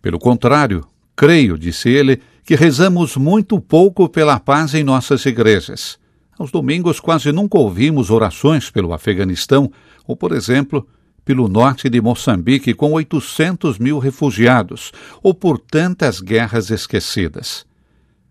Pelo 0.00 0.18
contrário, 0.18 0.86
creio, 1.16 1.58
disse 1.58 1.88
ele, 1.88 2.20
que 2.44 2.54
rezamos 2.54 3.16
muito 3.16 3.60
pouco 3.60 4.08
pela 4.08 4.38
paz 4.40 4.74
em 4.74 4.82
nossas 4.82 5.24
igrejas. 5.24 5.98
Aos 6.38 6.50
domingos 6.50 6.98
quase 6.98 7.30
nunca 7.30 7.58
ouvimos 7.58 8.10
orações 8.10 8.70
pelo 8.70 8.92
Afeganistão 8.92 9.70
ou, 10.06 10.16
por 10.16 10.32
exemplo, 10.32 10.86
pelo 11.24 11.48
norte 11.48 11.88
de 11.88 12.00
Moçambique 12.00 12.74
com 12.74 12.92
800 12.92 13.78
mil 13.78 13.98
refugiados 13.98 14.92
ou 15.22 15.32
por 15.34 15.58
tantas 15.58 16.20
guerras 16.20 16.70
esquecidas. 16.70 17.64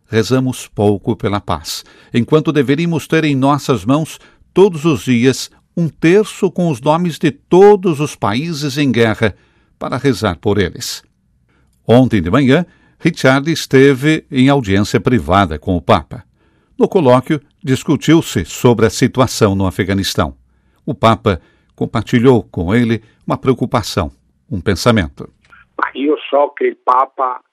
Rezamos 0.07 0.67
pouco 0.67 1.15
pela 1.15 1.39
paz, 1.39 1.85
enquanto 2.13 2.51
deveríamos 2.51 3.07
ter 3.07 3.23
em 3.23 3.35
nossas 3.35 3.85
mãos 3.85 4.19
todos 4.53 4.83
os 4.83 5.05
dias 5.05 5.49
um 5.75 5.87
terço 5.87 6.51
com 6.51 6.69
os 6.69 6.81
nomes 6.81 7.17
de 7.17 7.31
todos 7.31 8.01
os 8.01 8.13
países 8.13 8.77
em 8.77 8.91
guerra 8.91 9.33
para 9.79 9.97
rezar 9.97 10.35
por 10.37 10.57
eles. 10.57 11.01
Ontem 11.93 12.21
de 12.21 12.31
manhã, 12.31 12.65
Richard 13.01 13.51
esteve 13.51 14.25
em 14.31 14.47
audiência 14.47 14.97
privada 15.01 15.59
com 15.59 15.75
o 15.75 15.81
Papa. 15.81 16.23
No 16.79 16.87
colóquio, 16.87 17.41
discutiu-se 17.61 18.45
sobre 18.45 18.85
a 18.85 18.89
situação 18.89 19.55
no 19.55 19.67
Afeganistão. 19.67 20.37
O 20.85 20.95
Papa 20.95 21.41
compartilhou 21.75 22.43
com 22.49 22.73
ele 22.73 23.03
uma 23.27 23.37
preocupação, 23.37 24.09
um 24.49 24.61
pensamento. 24.61 25.33
Io 25.93 26.15
so 26.29 26.53
che 26.55 26.63
il 26.63 26.77
Papa 26.77 27.43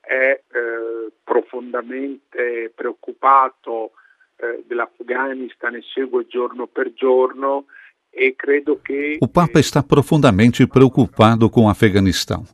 è 0.00 0.40
eh, 0.40 1.12
profondamente 1.24 2.72
preoccupato 2.76 3.90
eh, 4.36 4.62
dell'Afghanistan 4.68 5.74
e 5.74 5.82
segue 5.92 6.28
giorno 6.28 6.68
per 6.68 6.92
giorno 6.94 7.64
e 8.08 8.36
credo 8.36 8.80
che... 8.80 9.18
O 9.20 9.26
Papa 9.26 9.58
está 9.58 9.82
profundamente 9.82 10.64
preocupado 10.68 11.50
com 11.50 11.64
o 11.64 11.68
Afeganistão. 11.68 12.44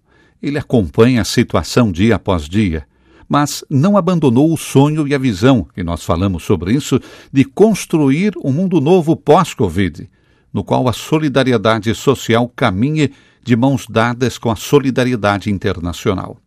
Ele 0.43 0.59
acompanha 0.59 1.23
a 1.23 1.25
situação 1.25 1.91
dia 1.91 2.17
após 2.17 2.49
dia, 2.49 2.87
mas 3.29 3.65
não 3.69 3.97
abandonou 3.97 4.53
o 4.53 4.57
sonho 4.57 5.07
e 5.09 5.15
a 5.15 5.19
visão, 5.19 5.67
e 5.77 5.83
nós 5.83 6.05
falamos 6.05 6.45
sobre 6.45 6.73
isso, 6.73 7.01
de 7.33 7.45
construir 7.45 8.33
um 8.45 8.53
mundo 8.53 8.81
novo 8.81 9.17
pós-Covid, 9.17 10.09
no 10.53 10.63
qual 10.63 10.89
a 10.89 10.93
solidariedade 10.93 11.95
social 11.95 12.49
caminhe 12.49 13.13
de 13.43 13.57
mãos 13.57 13.87
dadas 13.89 14.39
com 14.39 14.51
a 14.51 14.57
solidariedade 14.57 15.51
internacional. 15.51 16.39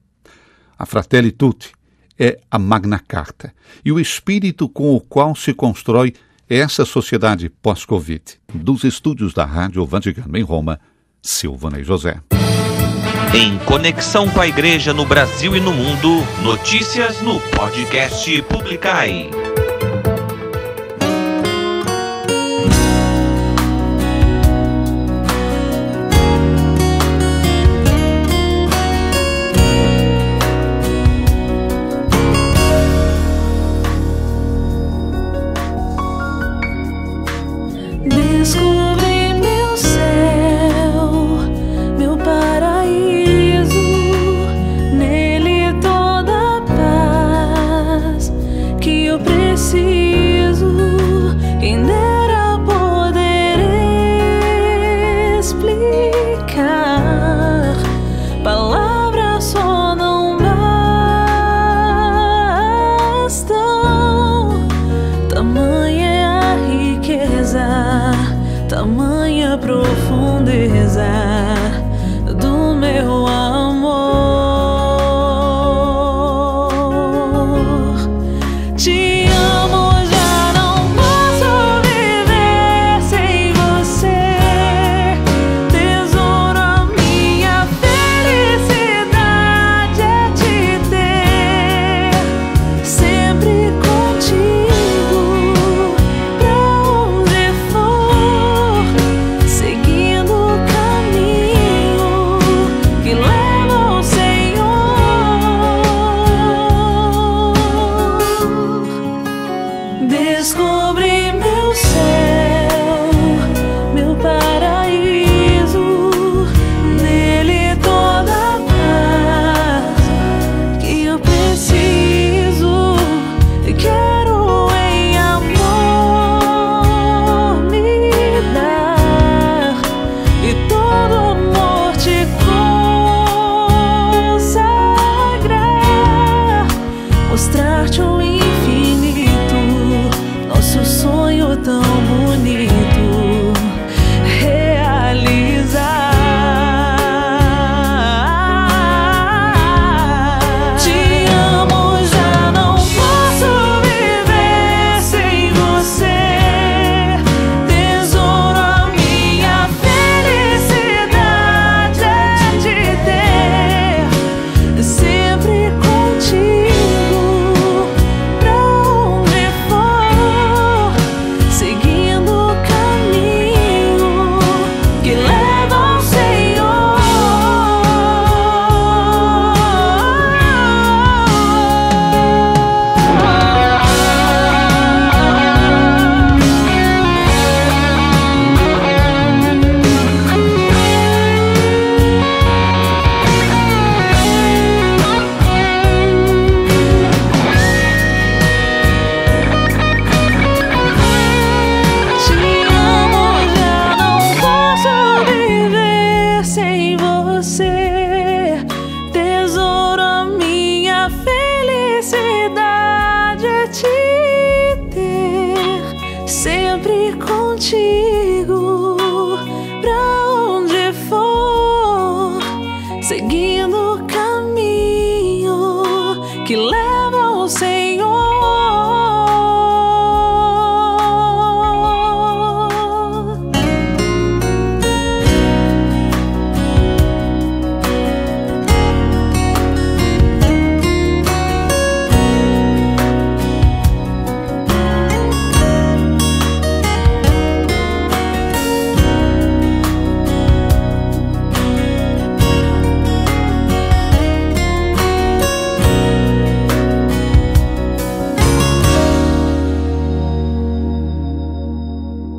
A 0.78 0.86
Fratelli 0.86 1.32
Tutti 1.32 1.72
é 2.18 2.40
a 2.50 2.60
Magna 2.60 3.00
Carta 3.00 3.54
e 3.84 3.92
o 3.92 4.00
espírito 4.00 4.68
com 4.68 4.96
o 4.96 5.00
qual 5.00 5.36
se 5.36 5.54
constrói 5.54 6.14
essa 6.50 6.84
sociedade 6.84 7.50
pós-Covid. 7.50 8.40
Dos 8.54 8.84
estúdios 8.84 9.34
da 9.34 9.46
Rádio 9.46 9.86
Vaticano 9.86 10.38
em 10.38 10.42
Roma, 10.42 10.80
Silvana 11.22 11.80
e 11.80 11.84
José. 11.84 12.20
Em 13.34 13.60
conexão 13.60 14.28
com 14.28 14.42
a 14.42 14.48
igreja 14.48 14.92
no 14.92 15.06
Brasil 15.06 15.56
e 15.56 15.60
no 15.60 15.72
mundo, 15.72 16.26
notícias 16.42 17.22
no 17.22 17.40
podcast 17.40 18.42
Publicai. 18.44 19.30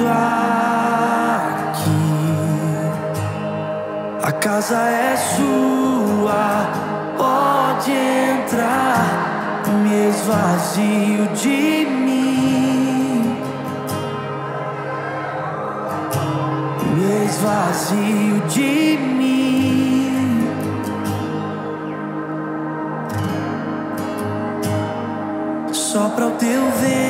aqui. 0.08 1.30
A 4.24 4.32
casa 4.32 4.80
é 4.80 5.16
sua 5.16 6.89
pode 7.80 7.92
entrar, 7.92 9.64
me 9.84 10.10
esvazio 10.10 11.28
de 11.42 11.86
mim, 11.86 13.38
me 16.96 17.26
esvazio 17.26 18.42
de 18.54 18.98
mim. 18.98 20.50
Só 25.72 26.10
para 26.10 26.28
o 26.28 26.32
teu 26.32 26.62
ver. 26.82 27.09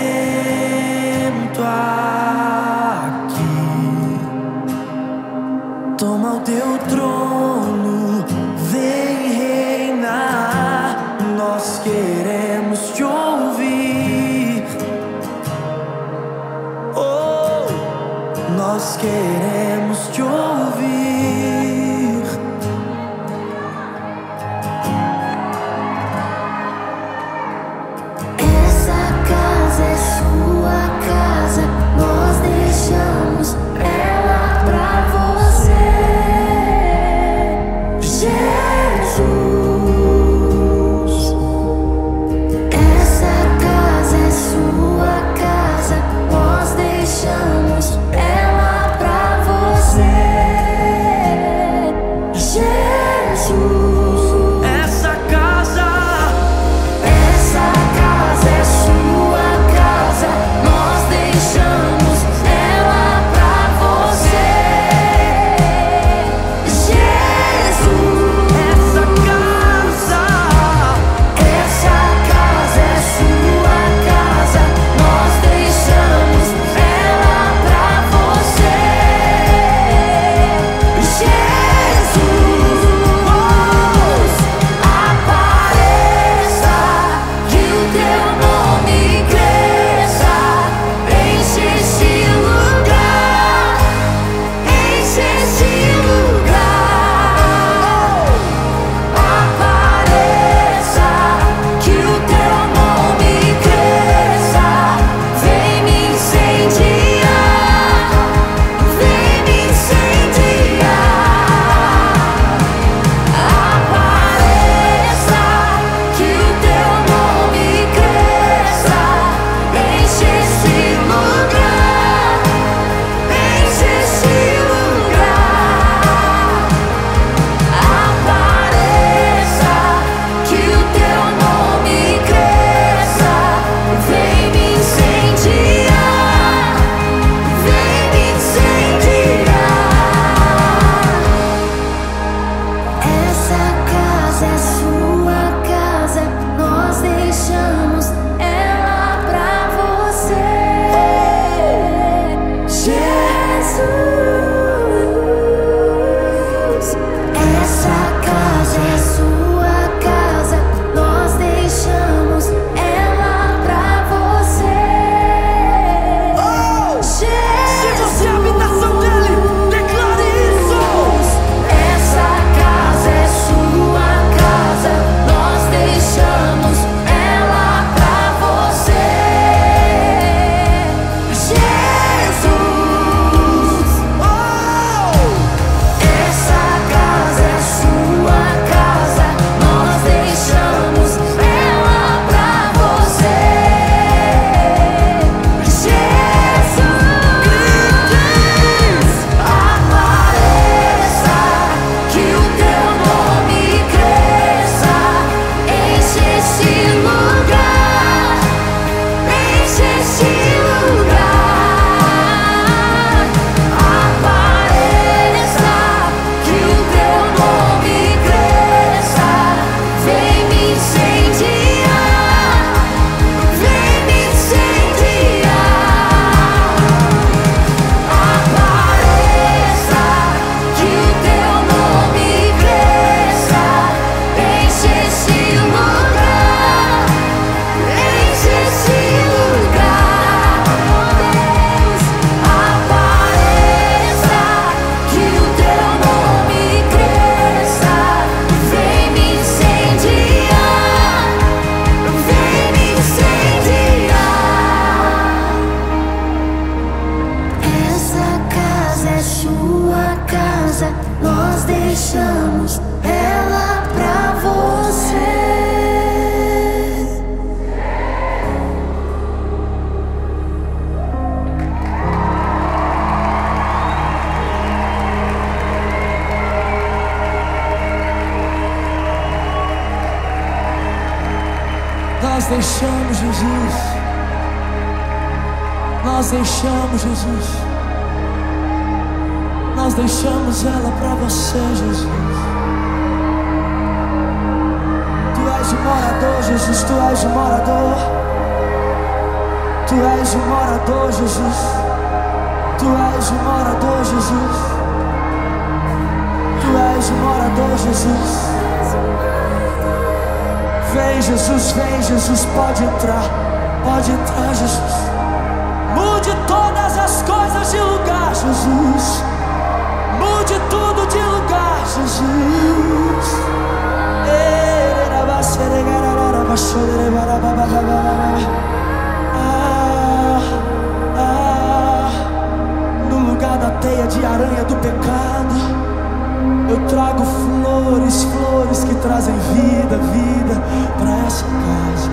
Eu 336.69 336.85
trago 336.87 337.23
flores, 337.25 338.23
flores 338.23 338.83
que 338.83 338.93
trazem 338.95 339.33
vida, 339.53 339.97
vida 339.97 340.61
para 340.97 341.25
essa 341.25 341.45
casa. 341.45 342.09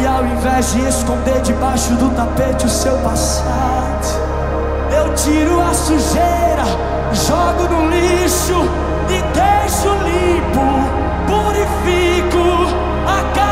E 0.00 0.06
ao 0.06 0.24
invés 0.24 0.72
de 0.72 0.88
esconder 0.88 1.40
debaixo 1.42 1.92
do 1.94 2.10
tapete 2.14 2.64
o 2.64 2.70
seu 2.70 2.96
passado, 2.98 4.06
eu 4.90 5.14
tiro 5.14 5.60
a 5.60 5.74
sujeira, 5.74 6.64
jogo 7.12 7.74
no 7.74 7.90
lixo 7.90 8.68
e 9.08 9.22
deixo 9.34 9.88
limpo, 10.04 10.66
purifico 11.26 12.74
a 13.06 13.34
casa 13.34 13.45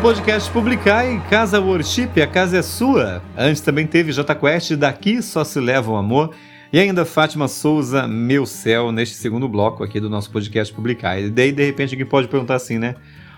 podcast 0.00 0.50
Publicai, 0.50 1.22
Casa 1.28 1.60
Worship, 1.60 2.22
a 2.22 2.26
casa 2.26 2.56
é 2.56 2.62
sua. 2.62 3.22
Antes 3.36 3.60
também 3.60 3.86
teve 3.86 4.12
J 4.12 4.34
Quest, 4.34 4.72
Daqui 4.72 5.20
Só 5.20 5.44
Se 5.44 5.60
Leva 5.60 5.92
o 5.92 5.96
Amor. 5.96 6.34
E 6.72 6.78
ainda 6.78 7.04
Fátima 7.04 7.46
Souza, 7.48 8.08
Meu 8.08 8.46
Céu, 8.46 8.90
neste 8.90 9.14
segundo 9.16 9.46
bloco 9.46 9.84
aqui 9.84 10.00
do 10.00 10.08
nosso 10.08 10.30
podcast 10.30 10.72
Publicai. 10.72 11.24
E 11.24 11.30
daí, 11.30 11.52
de 11.52 11.66
repente, 11.66 11.92
alguém 11.92 12.06
pode 12.06 12.28
perguntar 12.28 12.54
assim, 12.54 12.78
né? 12.78 12.94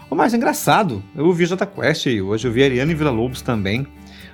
Ô, 0.09 0.15
mas 0.15 0.35
é 0.35 0.37
engraçado, 0.37 1.03
eu 1.17 1.27
ouvi 1.27 1.47
J 1.47 1.67
Quest 1.67 2.07
aí 2.07 2.23
hoje, 2.23 2.47
eu 2.47 2.53
vi 2.53 2.63
Ariane 2.63 2.95
Vila 2.95 3.11
Lobos 3.11 3.43
também. 3.43 3.85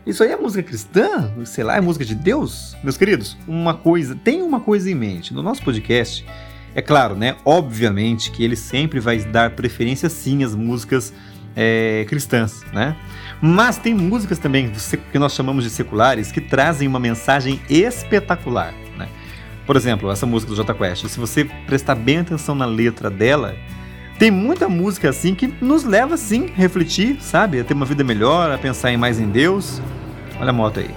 Isso 0.06 0.22
aí 0.22 0.30
é 0.30 0.36
música 0.36 0.62
cristã? 0.62 1.32
Sei 1.46 1.64
lá, 1.64 1.76
é 1.76 1.80
música 1.80 2.04
de 2.04 2.14
Deus? 2.14 2.76
Meus 2.82 2.98
queridos, 2.98 3.38
uma 3.48 3.72
coisa, 3.72 4.14
tem 4.14 4.42
uma 4.42 4.60
coisa 4.60 4.90
em 4.90 4.94
mente. 4.94 5.32
No 5.32 5.42
nosso 5.42 5.62
podcast, 5.62 6.26
é 6.74 6.82
claro, 6.82 7.14
né? 7.14 7.36
Obviamente 7.42 8.30
que 8.30 8.44
ele 8.44 8.56
sempre 8.56 9.00
vai 9.00 9.18
dar 9.18 9.52
preferência 9.52 10.10
sim 10.10 10.44
às 10.44 10.54
músicas 10.54 11.14
é, 11.60 12.06
cristãs, 12.08 12.64
né? 12.72 12.94
Mas 13.42 13.78
tem 13.78 13.92
músicas 13.92 14.38
também 14.38 14.70
que 15.10 15.18
nós 15.18 15.34
chamamos 15.34 15.64
de 15.64 15.70
seculares 15.70 16.30
que 16.30 16.40
trazem 16.40 16.86
uma 16.86 17.00
mensagem 17.00 17.60
espetacular, 17.68 18.72
né? 18.96 19.08
Por 19.66 19.74
exemplo, 19.74 20.08
essa 20.08 20.24
música 20.24 20.50
do 20.50 20.56
Jota 20.56 20.72
Quest, 20.72 21.08
se 21.08 21.18
você 21.18 21.44
prestar 21.66 21.96
bem 21.96 22.18
atenção 22.18 22.54
na 22.54 22.64
letra 22.64 23.10
dela, 23.10 23.56
tem 24.20 24.30
muita 24.30 24.68
música 24.68 25.08
assim 25.08 25.34
que 25.34 25.52
nos 25.60 25.82
leva 25.82 26.16
sim 26.16 26.46
a 26.56 26.60
refletir, 26.60 27.20
sabe? 27.20 27.58
A 27.58 27.64
ter 27.64 27.74
uma 27.74 27.84
vida 27.84 28.04
melhor, 28.04 28.52
a 28.52 28.58
pensar 28.58 28.92
em 28.92 28.96
mais 28.96 29.18
em 29.18 29.28
Deus. 29.28 29.82
Olha 30.40 30.50
a 30.50 30.52
moto 30.52 30.78
aí. 30.78 30.90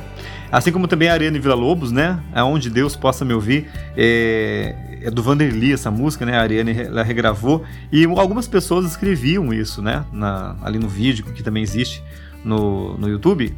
Assim 0.51 0.71
como 0.71 0.87
também 0.87 1.09
a 1.09 1.13
Arena 1.13 1.39
Vila 1.39 1.55
Lobos, 1.55 1.91
né? 1.91 2.19
Aonde 2.33 2.69
Deus 2.69 2.95
possa 2.95 3.25
me 3.25 3.33
ouvir. 3.33 3.67
É, 3.97 4.75
é 5.03 5.09
do 5.09 5.23
Vanderly 5.23 5.73
essa 5.73 5.89
música, 5.89 6.25
né? 6.25 6.37
A 6.37 6.41
Ariane 6.41 6.79
ela 6.79 7.03
regravou. 7.03 7.63
E 7.91 8.05
algumas 8.05 8.47
pessoas 8.47 8.85
escreviam 8.85 9.53
isso, 9.53 9.81
né? 9.81 10.05
Na, 10.11 10.55
ali 10.61 10.79
no 10.79 10.87
vídeo, 10.87 11.25
que 11.25 11.43
também 11.43 11.63
existe 11.63 12.03
no, 12.43 12.97
no 12.97 13.09
YouTube. 13.09 13.55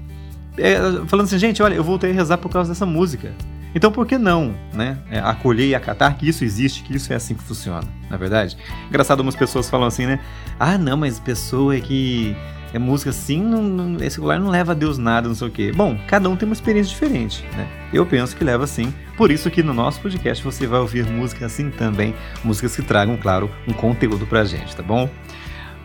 É, 0.58 0.78
falando 1.08 1.26
assim, 1.26 1.38
gente, 1.38 1.62
olha, 1.64 1.76
eu 1.76 1.84
voltei 1.84 2.12
a 2.12 2.14
rezar 2.14 2.38
por 2.38 2.50
causa 2.50 2.70
dessa 2.70 2.86
música. 2.86 3.34
Então 3.76 3.92
por 3.92 4.06
que 4.06 4.18
não, 4.18 4.54
né? 4.72 5.00
É, 5.10 5.20
acolher 5.20 5.68
e 5.68 5.76
acatar 5.76 6.16
que 6.16 6.28
isso 6.28 6.44
existe, 6.44 6.84
que 6.84 6.96
isso 6.96 7.12
é 7.12 7.16
assim 7.16 7.34
que 7.34 7.44
funciona, 7.44 7.88
na 8.10 8.16
é 8.16 8.20
verdade? 8.20 8.56
Engraçado, 8.88 9.20
algumas 9.20 9.36
pessoas 9.36 9.70
falam 9.70 9.88
assim, 9.88 10.06
né? 10.06 10.20
Ah, 10.60 10.78
não, 10.78 10.96
mas 10.96 11.20
pessoa 11.20 11.80
que 11.80 12.36
é 12.74 12.80
música 12.80 13.12
assim, 13.12 13.42
não, 13.42 13.62
não, 13.62 14.04
esse 14.04 14.20
lugar 14.20 14.40
não 14.40 14.50
leva 14.50 14.72
a 14.72 14.76
Deus 14.76 14.98
nada, 14.98 15.28
não 15.28 15.36
sei 15.36 15.48
o 15.48 15.52
quê. 15.52 15.72
Bom, 15.72 15.98
cada 16.08 16.28
um 16.28 16.36
tem 16.36 16.48
uma 16.48 16.54
experiência 16.54 16.92
diferente, 16.92 17.46
né? 17.56 17.68
Eu 17.94 18.06
penso 18.06 18.36
que 18.36 18.44
leva 18.44 18.66
sim. 18.66 18.92
Por 19.16 19.30
isso 19.30 19.52
que 19.52 19.62
no 19.62 19.74
nosso 19.74 20.02
podcast 20.02 20.44
você 20.44 20.66
vai 20.66 20.80
ouvir 20.80 21.06
música 21.06 21.46
assim 21.46 21.70
também, 21.70 22.16
músicas 22.44 22.76
que 22.76 22.82
tragam, 22.82 23.16
claro, 23.16 23.50
um 23.68 23.74
conteúdo 23.74 24.26
pra 24.26 24.44
gente, 24.44 24.76
tá 24.76 24.82
bom? 24.82 25.08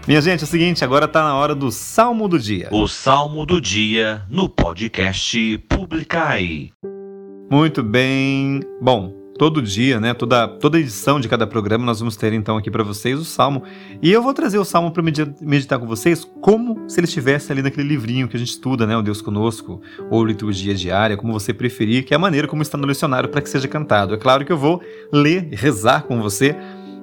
Minha 0.06 0.22
gente, 0.22 0.40
é 0.40 0.44
o 0.44 0.48
seguinte, 0.48 0.82
agora 0.82 1.06
tá 1.06 1.22
na 1.22 1.34
hora 1.34 1.54
do 1.54 1.70
Salmo 1.70 2.26
do 2.26 2.38
Dia. 2.38 2.68
O 2.72 2.88
Salmo 2.88 3.44
do 3.44 3.60
Dia 3.60 4.22
no 4.30 4.48
podcast 4.48 5.58
Publicai. 5.68 6.70
Muito 7.50 7.82
bem. 7.82 8.60
Bom, 8.80 9.17
todo 9.38 9.62
dia, 9.62 10.00
né? 10.00 10.12
Toda, 10.12 10.48
toda 10.48 10.78
edição 10.78 11.20
de 11.20 11.28
cada 11.28 11.46
programa 11.46 11.86
nós 11.86 12.00
vamos 12.00 12.16
ter 12.16 12.32
então 12.32 12.56
aqui 12.56 12.70
para 12.70 12.82
vocês 12.82 13.18
o 13.18 13.24
salmo. 13.24 13.62
E 14.02 14.10
eu 14.10 14.20
vou 14.20 14.34
trazer 14.34 14.58
o 14.58 14.64
salmo 14.64 14.90
para 14.90 15.02
meditar 15.40 15.78
com 15.78 15.86
vocês 15.86 16.28
como 16.40 16.88
se 16.88 16.98
ele 16.98 17.06
estivesse 17.06 17.52
ali 17.52 17.62
naquele 17.62 17.86
livrinho 17.86 18.28
que 18.28 18.36
a 18.36 18.38
gente 18.38 18.50
estuda, 18.50 18.84
né? 18.84 18.96
O 18.96 19.02
Deus 19.02 19.22
conosco 19.22 19.80
ou 20.10 20.24
liturgia 20.24 20.74
diária, 20.74 21.16
como 21.16 21.32
você 21.32 21.54
preferir, 21.54 22.04
que 22.04 22.12
é 22.12 22.16
a 22.16 22.18
maneira 22.18 22.48
como 22.48 22.60
está 22.60 22.76
no 22.76 22.86
lecionário 22.86 23.28
para 23.28 23.40
que 23.40 23.48
seja 23.48 23.68
cantado. 23.68 24.12
É 24.12 24.18
claro 24.18 24.44
que 24.44 24.52
eu 24.52 24.58
vou 24.58 24.82
ler, 25.12 25.48
rezar 25.52 26.02
com 26.02 26.20
você, 26.20 26.56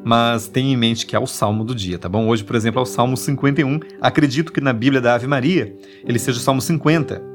mas 0.04 0.48
tenha 0.50 0.74
em 0.74 0.78
mente 0.78 1.06
que 1.06 1.16
é 1.16 1.20
o 1.20 1.26
salmo 1.26 1.64
do 1.64 1.74
dia, 1.74 1.98
tá 1.98 2.10
bom? 2.10 2.28
Hoje, 2.28 2.44
por 2.44 2.56
exemplo, 2.56 2.80
é 2.80 2.84
o 2.84 2.86
salmo 2.86 3.16
51. 3.16 3.80
Acredito 4.02 4.52
que 4.52 4.60
na 4.60 4.74
Bíblia 4.74 5.00
da 5.00 5.16
Ave 5.16 5.26
Maria 5.26 5.74
ele 6.06 6.20
seja 6.20 6.38
o 6.38 6.42
salmo 6.42 6.62
50. 6.62 7.35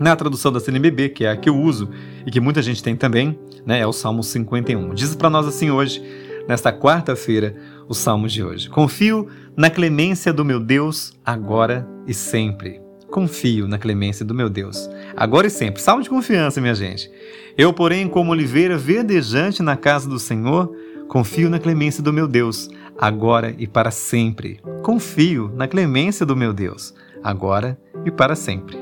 Na 0.00 0.16
tradução 0.16 0.50
da 0.50 0.60
CNBB, 0.60 1.10
que 1.10 1.24
é 1.24 1.30
a 1.30 1.36
que 1.36 1.48
eu 1.48 1.56
uso 1.56 1.88
e 2.26 2.30
que 2.30 2.40
muita 2.40 2.62
gente 2.62 2.82
tem 2.82 2.96
também, 2.96 3.38
né, 3.64 3.80
é 3.80 3.86
o 3.86 3.92
Salmo 3.92 4.22
51. 4.22 4.94
Diz 4.94 5.14
para 5.14 5.30
nós 5.30 5.46
assim 5.46 5.70
hoje, 5.70 6.02
nesta 6.48 6.72
quarta-feira, 6.72 7.54
o 7.88 7.94
Salmo 7.94 8.26
de 8.26 8.42
hoje. 8.42 8.68
Confio 8.68 9.28
na 9.56 9.70
clemência 9.70 10.32
do 10.32 10.44
meu 10.44 10.58
Deus 10.58 11.12
agora 11.24 11.86
e 12.06 12.14
sempre. 12.14 12.80
Confio 13.10 13.68
na 13.68 13.78
clemência 13.78 14.24
do 14.24 14.34
meu 14.34 14.48
Deus, 14.48 14.88
agora 15.14 15.46
e 15.46 15.50
sempre. 15.50 15.82
Salmo 15.82 16.02
de 16.02 16.08
confiança, 16.08 16.60
minha 16.62 16.74
gente. 16.74 17.10
Eu, 17.58 17.72
porém, 17.72 18.08
como 18.08 18.32
oliveira 18.32 18.78
verdejante 18.78 19.62
na 19.62 19.76
casa 19.76 20.08
do 20.08 20.18
Senhor, 20.18 20.74
confio 21.08 21.50
na 21.50 21.58
clemência 21.58 22.02
do 22.02 22.12
meu 22.12 22.26
Deus, 22.26 22.70
agora 22.98 23.54
e 23.58 23.66
para 23.66 23.90
sempre. 23.90 24.60
Confio 24.82 25.52
na 25.54 25.68
clemência 25.68 26.24
do 26.24 26.34
meu 26.34 26.54
Deus, 26.54 26.94
agora 27.22 27.78
e 28.06 28.10
para 28.10 28.34
sempre. 28.34 28.81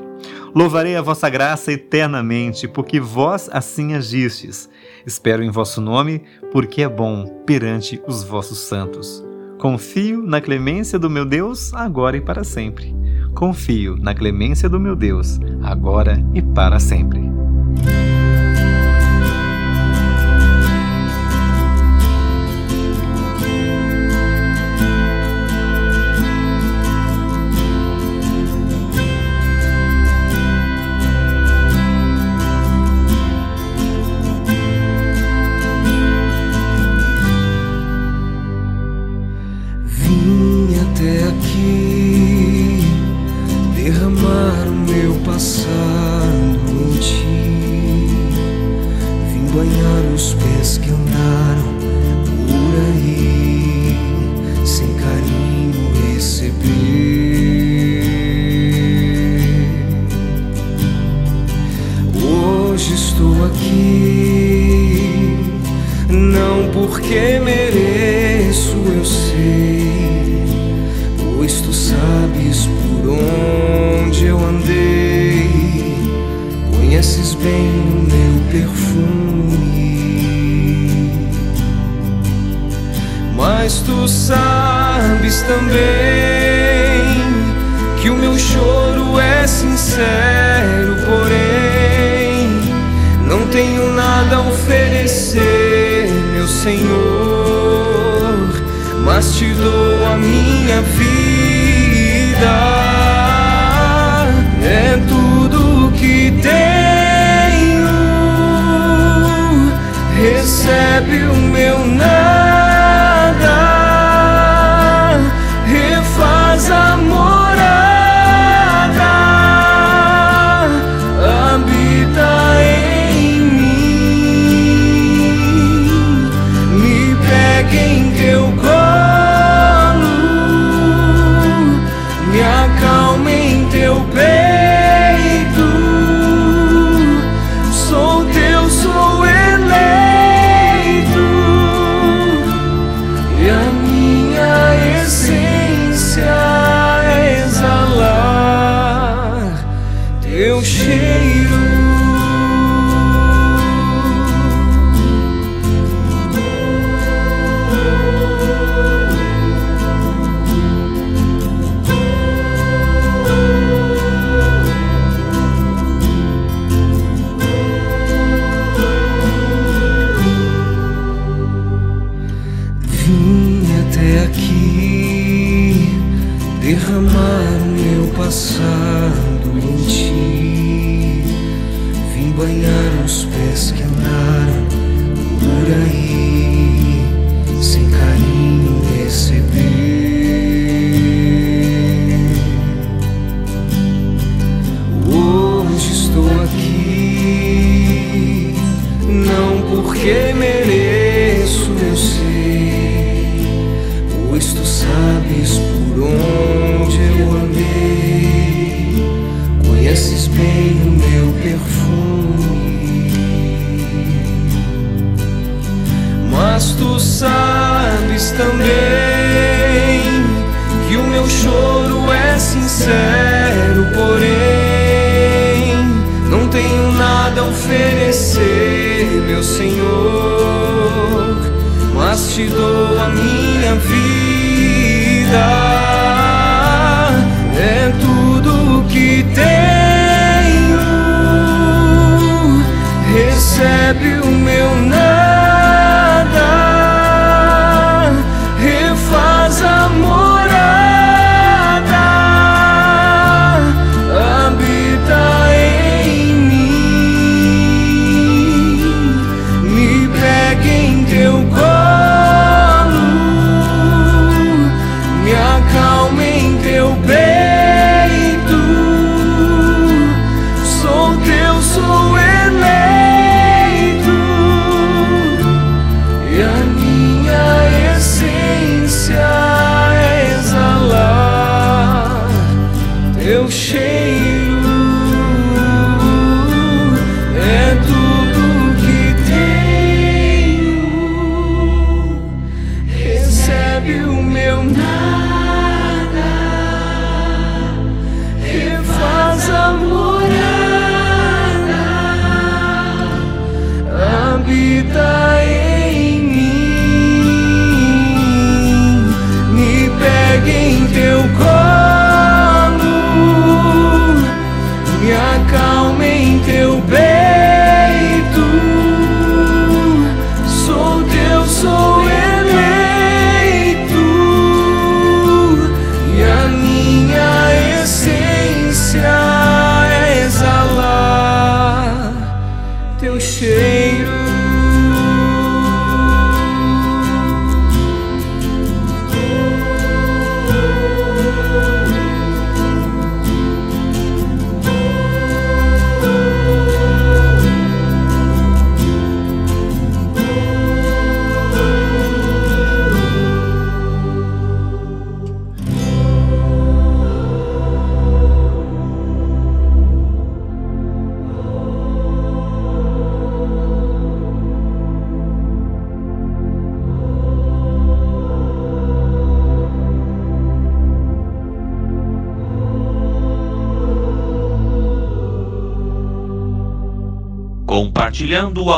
Louvarei 0.53 0.95
a 0.95 1.01
vossa 1.01 1.29
graça 1.29 1.71
eternamente, 1.71 2.67
porque 2.67 2.99
vós 2.99 3.49
assim 3.51 3.93
agistes. 3.93 4.69
Espero 5.05 5.43
em 5.43 5.49
vosso 5.49 5.79
nome, 5.79 6.23
porque 6.51 6.83
é 6.83 6.89
bom 6.89 7.25
perante 7.45 8.01
os 8.05 8.23
vossos 8.23 8.59
santos. 8.59 9.23
Confio 9.57 10.21
na 10.21 10.41
clemência 10.41 10.99
do 10.99 11.09
meu 11.09 11.23
Deus, 11.23 11.73
agora 11.73 12.17
e 12.17 12.21
para 12.21 12.43
sempre. 12.43 12.93
Confio 13.33 13.95
na 13.95 14.13
clemência 14.13 14.67
do 14.67 14.79
meu 14.79 14.95
Deus, 14.95 15.39
agora 15.61 16.17
e 16.33 16.41
para 16.41 16.79
sempre. 16.79 17.40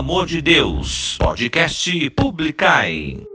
amor 0.03 0.25
de 0.25 0.41
Deus. 0.41 1.15
Podcast 1.17 2.09
Publicai. 2.09 3.25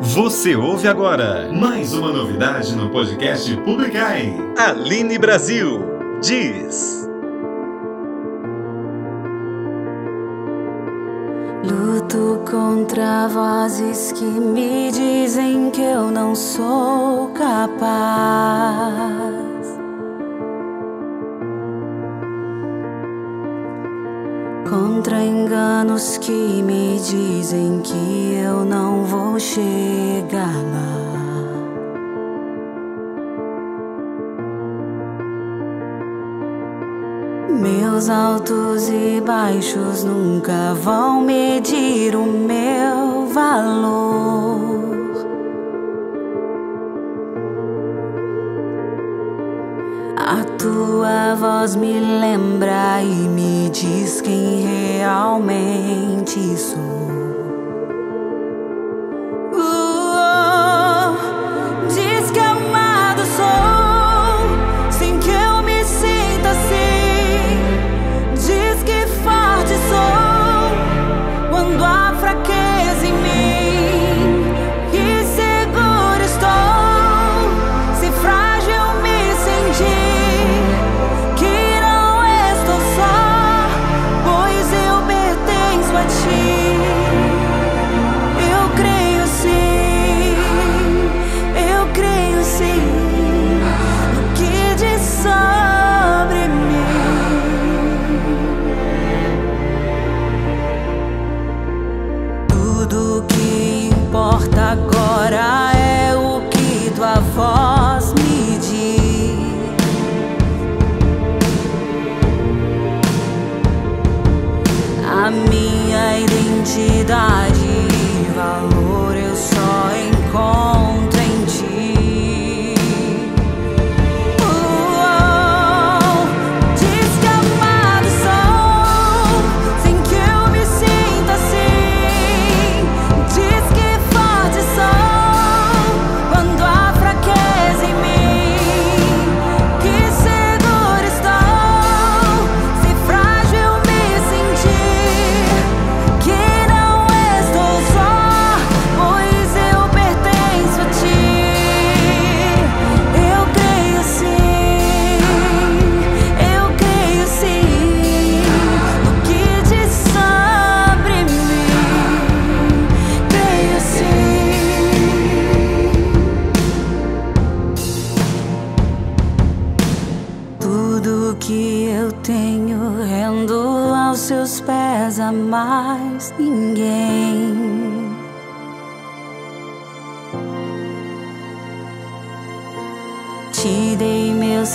Você 0.00 0.56
ouve 0.56 0.88
agora 0.88 1.48
mais 1.52 1.92
uma 1.94 2.12
novidade 2.12 2.74
no 2.74 2.90
podcast 2.90 3.56
Publicai. 3.58 4.34
Aline 4.58 5.16
Brasil 5.16 5.80
diz. 6.20 7.08
Luto 11.62 12.42
contra 12.50 13.28
vozes 13.28 14.10
que 14.10 14.24
me 14.24 14.90
dizem 14.90 15.70
que 15.70 15.82
eu 15.82 16.10
não 16.10 16.34
sou 16.34 17.28
capaz. 17.28 19.03
planos 25.84 26.16
que 26.16 26.62
me 26.62 26.98
dizem 26.98 27.80
que 27.80 28.34
eu 28.42 28.64
não 28.64 29.04
vou 29.04 29.38
chegar 29.38 30.54
lá. 30.72 31.04
Meus 37.50 38.08
altos 38.08 38.88
e 38.88 39.20
baixos 39.20 40.04
nunca 40.04 40.74
vão 40.74 41.20
medir 41.20 42.16
o 42.16 42.24
meu 42.24 43.26
valor. 43.26 43.93
voz 51.64 51.76
me 51.76 51.98
lembra 51.98 53.02
e 53.02 53.06
me 53.06 53.70
diz 53.70 54.20
quem 54.20 54.66
realmente 54.98 56.38
sou. 56.58 56.93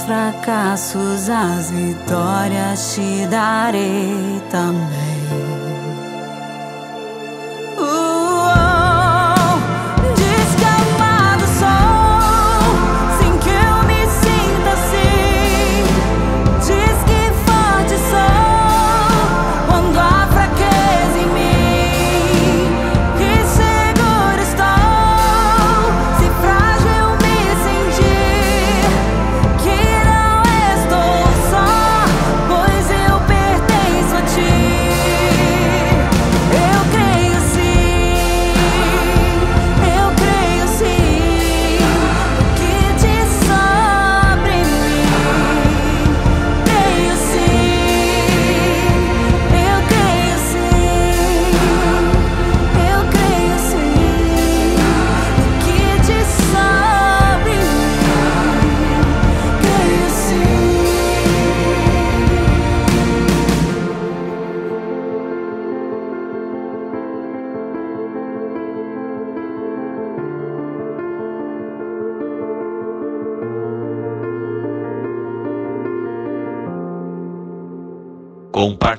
Fracassos, 0.09 1.29
as 1.29 1.69
vitórias 1.69 2.95
te 2.95 3.27
darei 3.27 4.41
também. 4.49 4.98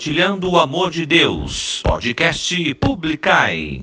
Compartilhando 0.00 0.50
o 0.50 0.58
amor 0.58 0.90
de 0.90 1.04
Deus. 1.04 1.82
Podcast 1.82 2.74
Publicai. 2.76 3.82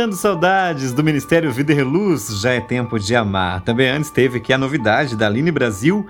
Matando 0.00 0.16
saudades 0.16 0.94
do 0.94 1.04
Ministério 1.04 1.52
Vida 1.52 1.72
e 1.72 1.74
Reluz, 1.74 2.40
já 2.40 2.52
é 2.52 2.60
tempo 2.60 2.98
de 2.98 3.14
amar. 3.14 3.60
Também 3.60 3.90
antes 3.90 4.08
teve 4.08 4.38
aqui 4.38 4.50
a 4.50 4.56
novidade 4.56 5.14
da 5.14 5.26
Aline 5.26 5.50
Brasil, 5.52 6.06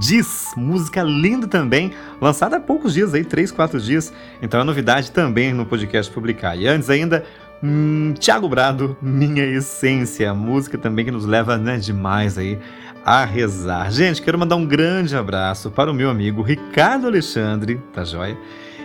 Diz, 0.00 0.54
música 0.56 1.02
linda 1.02 1.46
também, 1.46 1.92
lançada 2.22 2.56
há 2.56 2.60
poucos 2.60 2.94
dias 2.94 3.12
aí, 3.12 3.22
3, 3.22 3.52
4 3.52 3.78
dias. 3.82 4.14
Então 4.40 4.58
é 4.58 4.64
novidade 4.64 5.10
também 5.10 5.52
no 5.52 5.66
podcast 5.66 6.10
publicar. 6.10 6.56
E 6.56 6.66
antes 6.66 6.88
ainda, 6.88 7.22
hum, 7.62 8.14
Tiago 8.18 8.48
Brado, 8.48 8.96
Minha 9.02 9.44
Essência, 9.44 10.32
música 10.32 10.78
também 10.78 11.04
que 11.04 11.10
nos 11.10 11.26
leva 11.26 11.58
né, 11.58 11.76
demais 11.76 12.38
aí 12.38 12.58
a 13.04 13.26
rezar. 13.26 13.92
Gente, 13.92 14.22
quero 14.22 14.38
mandar 14.38 14.56
um 14.56 14.64
grande 14.64 15.14
abraço 15.14 15.70
para 15.70 15.90
o 15.90 15.94
meu 15.94 16.08
amigo 16.08 16.40
Ricardo 16.40 17.06
Alexandre, 17.06 17.78
tá 17.92 18.04
joia? 18.04 18.38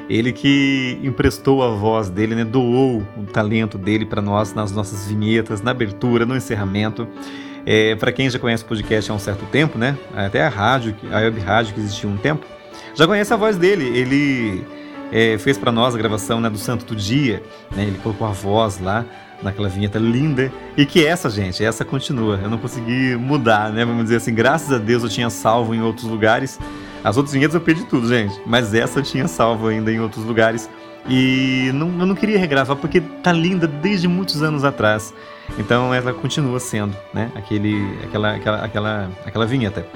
Ele 0.10 0.34
que 0.34 1.00
emprestou 1.04 1.62
a 1.62 1.70
voz 1.70 2.10
dele, 2.10 2.34
né, 2.34 2.44
doou 2.44 3.04
o 3.16 3.24
talento 3.24 3.78
dele 3.78 4.06
para 4.06 4.22
nós 4.22 4.54
nas 4.54 4.72
nossas 4.72 5.08
vinhetas, 5.08 5.62
na 5.62 5.72
abertura, 5.72 6.26
no 6.26 6.36
encerramento. 6.36 7.08
É, 7.66 7.96
para 7.96 8.12
quem 8.12 8.28
já 8.30 8.40
conhece 8.40 8.64
o 8.64 8.66
podcast 8.66 9.12
há 9.12 9.14
um 9.14 9.20
certo 9.20 9.46
tempo, 9.46 9.78
né? 9.78 9.96
Até 10.16 10.42
a 10.44 10.50
rádio, 10.50 10.96
a 11.12 11.18
web 11.18 11.40
rádio 11.40 11.76
que 11.76 11.80
existia 11.80 12.10
um 12.10 12.18
tempo, 12.18 12.46
já 12.96 13.06
conhece 13.06 13.32
a 13.32 13.38
voz 13.38 13.58
dele. 13.58 13.86
Ele 13.96 14.66
é, 15.12 15.38
fez 15.38 15.58
para 15.58 15.72
nós 15.72 15.94
a 15.94 15.98
gravação 15.98 16.42
né, 16.42 16.50
do 16.50 16.58
Santo 16.58 16.86
do 16.86 16.96
Dia, 16.96 17.44
né? 17.76 17.84
Ele 17.84 18.00
colocou 18.00 18.26
a 18.26 18.32
voz 18.32 18.80
lá 18.80 19.06
naquela 19.44 19.70
vinheta 19.70 20.00
linda 20.00 20.52
e 20.76 20.86
que 20.86 21.06
essa 21.06 21.30
gente, 21.30 21.64
essa 21.64 21.86
continua. 21.86 22.40
Eu 22.42 22.50
não 22.50 22.58
consegui 22.58 23.16
mudar, 23.16 23.72
né? 23.72 23.86
Vamos 23.86 24.04
dizer 24.04 24.18
assim, 24.18 24.34
graças 24.34 24.72
a 24.72 24.78
Deus 24.78 25.04
eu 25.04 25.10
tinha 25.10 25.30
salvo 25.30 25.76
em 25.76 25.82
outros 25.82 26.06
lugares. 26.06 26.60
As 27.04 27.18
outras 27.18 27.34
vinhetas 27.34 27.56
eu 27.56 27.62
perdi 27.62 27.86
tudo, 27.86 28.08
gente, 28.08 28.40
mas 28.46 28.74
essa 28.74 29.00
eu 29.00 29.04
tinha 29.04 29.28
salvo 29.28 29.68
ainda 29.68 29.92
em 29.92 30.00
outros 30.00 30.26
lugares. 30.26 30.70
E 31.08 31.72
não, 31.74 31.88
eu 32.00 32.06
não 32.06 32.16
queria 32.16 32.38
regravar 32.38 32.76
porque 32.76 33.00
tá 33.02 33.32
linda 33.32 33.68
desde 33.68 34.08
muitos 34.08 34.44
anos 34.44 34.64
atrás. 34.64 35.14
Então 35.58 35.94
ela 35.94 36.14
continua 36.14 36.60
sendo, 36.60 36.96
né? 37.14 37.32
Aquele, 37.36 37.98
aquela, 38.04 38.36
aquela, 38.36 38.66
aquela, 38.66 39.12
aquela 39.26 39.46
vinheta. 39.46 39.88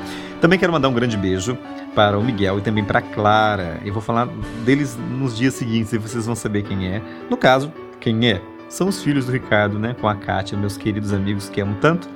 Também 0.42 0.58
quero 0.58 0.72
mandar 0.72 0.90
um 0.90 0.94
grande 0.94 1.16
beijo 1.16 1.58
para 1.94 2.18
o 2.18 2.24
Miguel 2.24 2.58
e 2.58 2.62
também 2.62 2.84
para 2.84 3.00
a 3.00 3.02
Clara. 3.02 3.80
Eu 3.86 3.94
vou 3.94 4.02
falar 4.02 4.28
deles 4.66 4.98
nos 5.12 5.38
dias 5.38 5.54
seguintes 5.54 5.94
e 5.94 5.98
vocês 5.98 6.26
vão 6.26 6.36
saber 6.36 6.64
quem 6.64 6.88
é. 6.88 7.02
No 7.30 7.38
caso, 7.38 7.72
quem 8.00 8.30
é? 8.30 8.42
São 8.68 8.88
os 8.88 9.04
filhos 9.04 9.28
do 9.28 9.32
Ricardo, 9.32 9.78
né? 9.78 9.96
Com 10.00 10.08
a 10.08 10.16
Kátia, 10.16 10.58
meus 10.58 10.78
queridos 10.78 11.14
amigos 11.14 11.48
que 11.48 11.62
amo 11.62 11.78
tanto. 11.80 12.10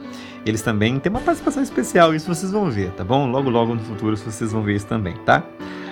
Eles 0.49 0.61
também 0.61 0.99
têm 0.99 1.09
uma 1.09 1.21
participação 1.21 1.61
especial, 1.61 2.13
isso 2.13 2.33
vocês 2.33 2.51
vão 2.51 2.69
ver, 2.69 2.91
tá 2.91 3.03
bom? 3.03 3.29
Logo, 3.29 3.49
logo 3.49 3.75
no 3.75 3.81
futuro 3.81 4.15
vocês 4.15 4.51
vão 4.51 4.63
ver 4.63 4.75
isso 4.75 4.87
também, 4.87 5.15
tá? 5.25 5.43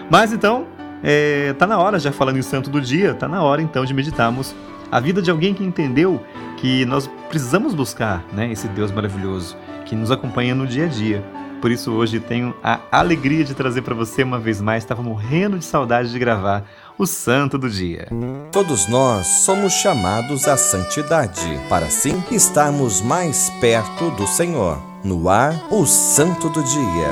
Mas 0.09 0.31
então, 0.31 0.67
é, 1.03 1.53
tá 1.53 1.67
na 1.67 1.77
hora, 1.77 1.99
já 1.99 2.11
falando 2.11 2.37
em 2.37 2.41
santo 2.41 2.69
do 2.69 2.79
dia, 2.79 3.13
tá 3.13 3.27
na 3.27 3.43
hora 3.43 3.61
então 3.61 3.85
de 3.85 3.93
meditarmos 3.93 4.55
a 4.91 4.99
vida 4.99 5.21
de 5.21 5.29
alguém 5.29 5.53
que 5.53 5.63
entendeu 5.63 6.23
que 6.57 6.85
nós 6.85 7.09
precisamos 7.29 7.73
buscar 7.73 8.23
né, 8.31 8.51
esse 8.51 8.67
Deus 8.69 8.91
maravilhoso 8.91 9.57
que 9.85 9.95
nos 9.95 10.09
acompanha 10.11 10.55
no 10.55 10.65
dia 10.65 10.85
a 10.85 10.87
dia. 10.87 11.23
Por 11.61 11.71
isso 11.71 11.91
hoje 11.91 12.19
tenho 12.19 12.55
a 12.63 12.79
alegria 12.91 13.43
de 13.43 13.53
trazer 13.53 13.81
para 13.81 13.95
você 13.95 14.23
uma 14.23 14.39
vez 14.39 14.61
mais, 14.61 14.83
estava 14.83 15.01
morrendo 15.01 15.57
de 15.57 15.65
saudade 15.65 16.11
de 16.11 16.19
gravar 16.19 16.63
o 16.97 17.05
Santo 17.05 17.57
do 17.57 17.69
Dia. 17.69 18.07
Todos 18.51 18.87
nós 18.87 19.27
somos 19.27 19.73
chamados 19.73 20.47
à 20.47 20.55
santidade, 20.55 21.59
para 21.67 21.87
assim 21.87 22.23
estarmos 22.31 23.01
mais 23.01 23.49
perto 23.61 24.11
do 24.11 24.25
Senhor. 24.25 24.81
No 25.03 25.29
ar, 25.29 25.67
o 25.69 25.85
Santo 25.85 26.49
do 26.49 26.63
Dia. 26.63 27.09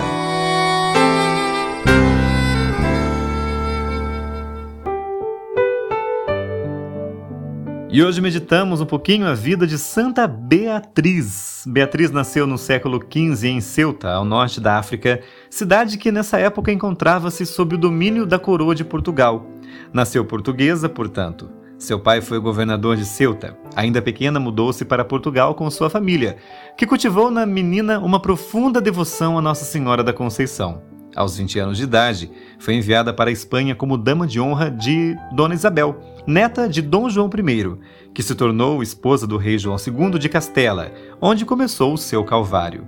E 7.92 8.02
hoje 8.02 8.20
meditamos 8.22 8.82
um 8.82 8.88
pouquinho 8.88 9.28
a 9.28 9.36
vida 9.36 9.68
de 9.68 9.78
Santa 9.78 10.26
Beatriz. 10.26 11.64
Beatriz 11.68 12.10
nasceu 12.10 12.48
no 12.48 12.58
século 12.58 13.00
XV 13.00 13.48
em 13.48 13.62
Ceuta, 13.62 14.12
ao 14.12 14.26
norte 14.26 14.60
da 14.60 14.80
África, 14.80 15.22
cidade 15.48 16.00
que 16.00 16.12
nessa 16.12 16.40
época 16.40 16.72
encontrava-se 16.72 17.46
sob 17.46 17.76
o 17.76 17.78
domínio 17.78 18.26
da 18.26 18.40
coroa 18.40 18.74
de 18.74 18.84
Portugal. 18.84 19.46
Nasceu 19.92 20.26
portuguesa, 20.26 20.88
portanto. 20.88 21.50
Seu 21.78 22.00
pai 22.00 22.22
foi 22.22 22.40
governador 22.40 22.96
de 22.96 23.06
Ceuta. 23.06 23.58
Ainda 23.76 24.02
pequena, 24.02 24.40
mudou-se 24.40 24.86
para 24.86 25.04
Portugal 25.04 25.54
com 25.54 25.70
sua 25.70 25.90
família, 25.90 26.38
que 26.78 26.88
cultivou 26.88 27.30
na 27.30 27.46
menina 27.46 28.00
uma 28.00 28.22
profunda 28.22 28.80
devoção 28.80 29.38
a 29.38 29.42
Nossa 29.42 29.66
Senhora 29.66 30.04
da 30.04 30.14
Conceição. 30.14 30.82
Aos 31.16 31.38
20 31.38 31.60
anos 31.60 31.78
de 31.78 31.84
idade, 31.84 32.32
foi 32.58 32.74
enviada 32.74 33.14
para 33.14 33.30
a 33.30 33.34
Espanha 33.34 33.76
como 33.76 33.98
dama 33.98 34.26
de 34.26 34.40
honra 34.40 34.72
de 34.72 35.16
Dona 35.34 35.54
Isabel, 35.54 36.00
neta 36.26 36.68
de 36.68 36.82
Dom 36.82 37.10
João 37.10 37.30
I, 37.30 37.78
que 38.14 38.24
se 38.24 38.34
tornou 38.34 38.82
esposa 38.82 39.28
do 39.28 39.38
rei 39.38 39.60
João 39.60 39.78
II 39.78 40.18
de 40.18 40.30
Castela, 40.30 40.92
onde 41.22 41.46
começou 41.46 41.94
o 41.94 41.98
seu 41.98 42.24
calvário. 42.24 42.88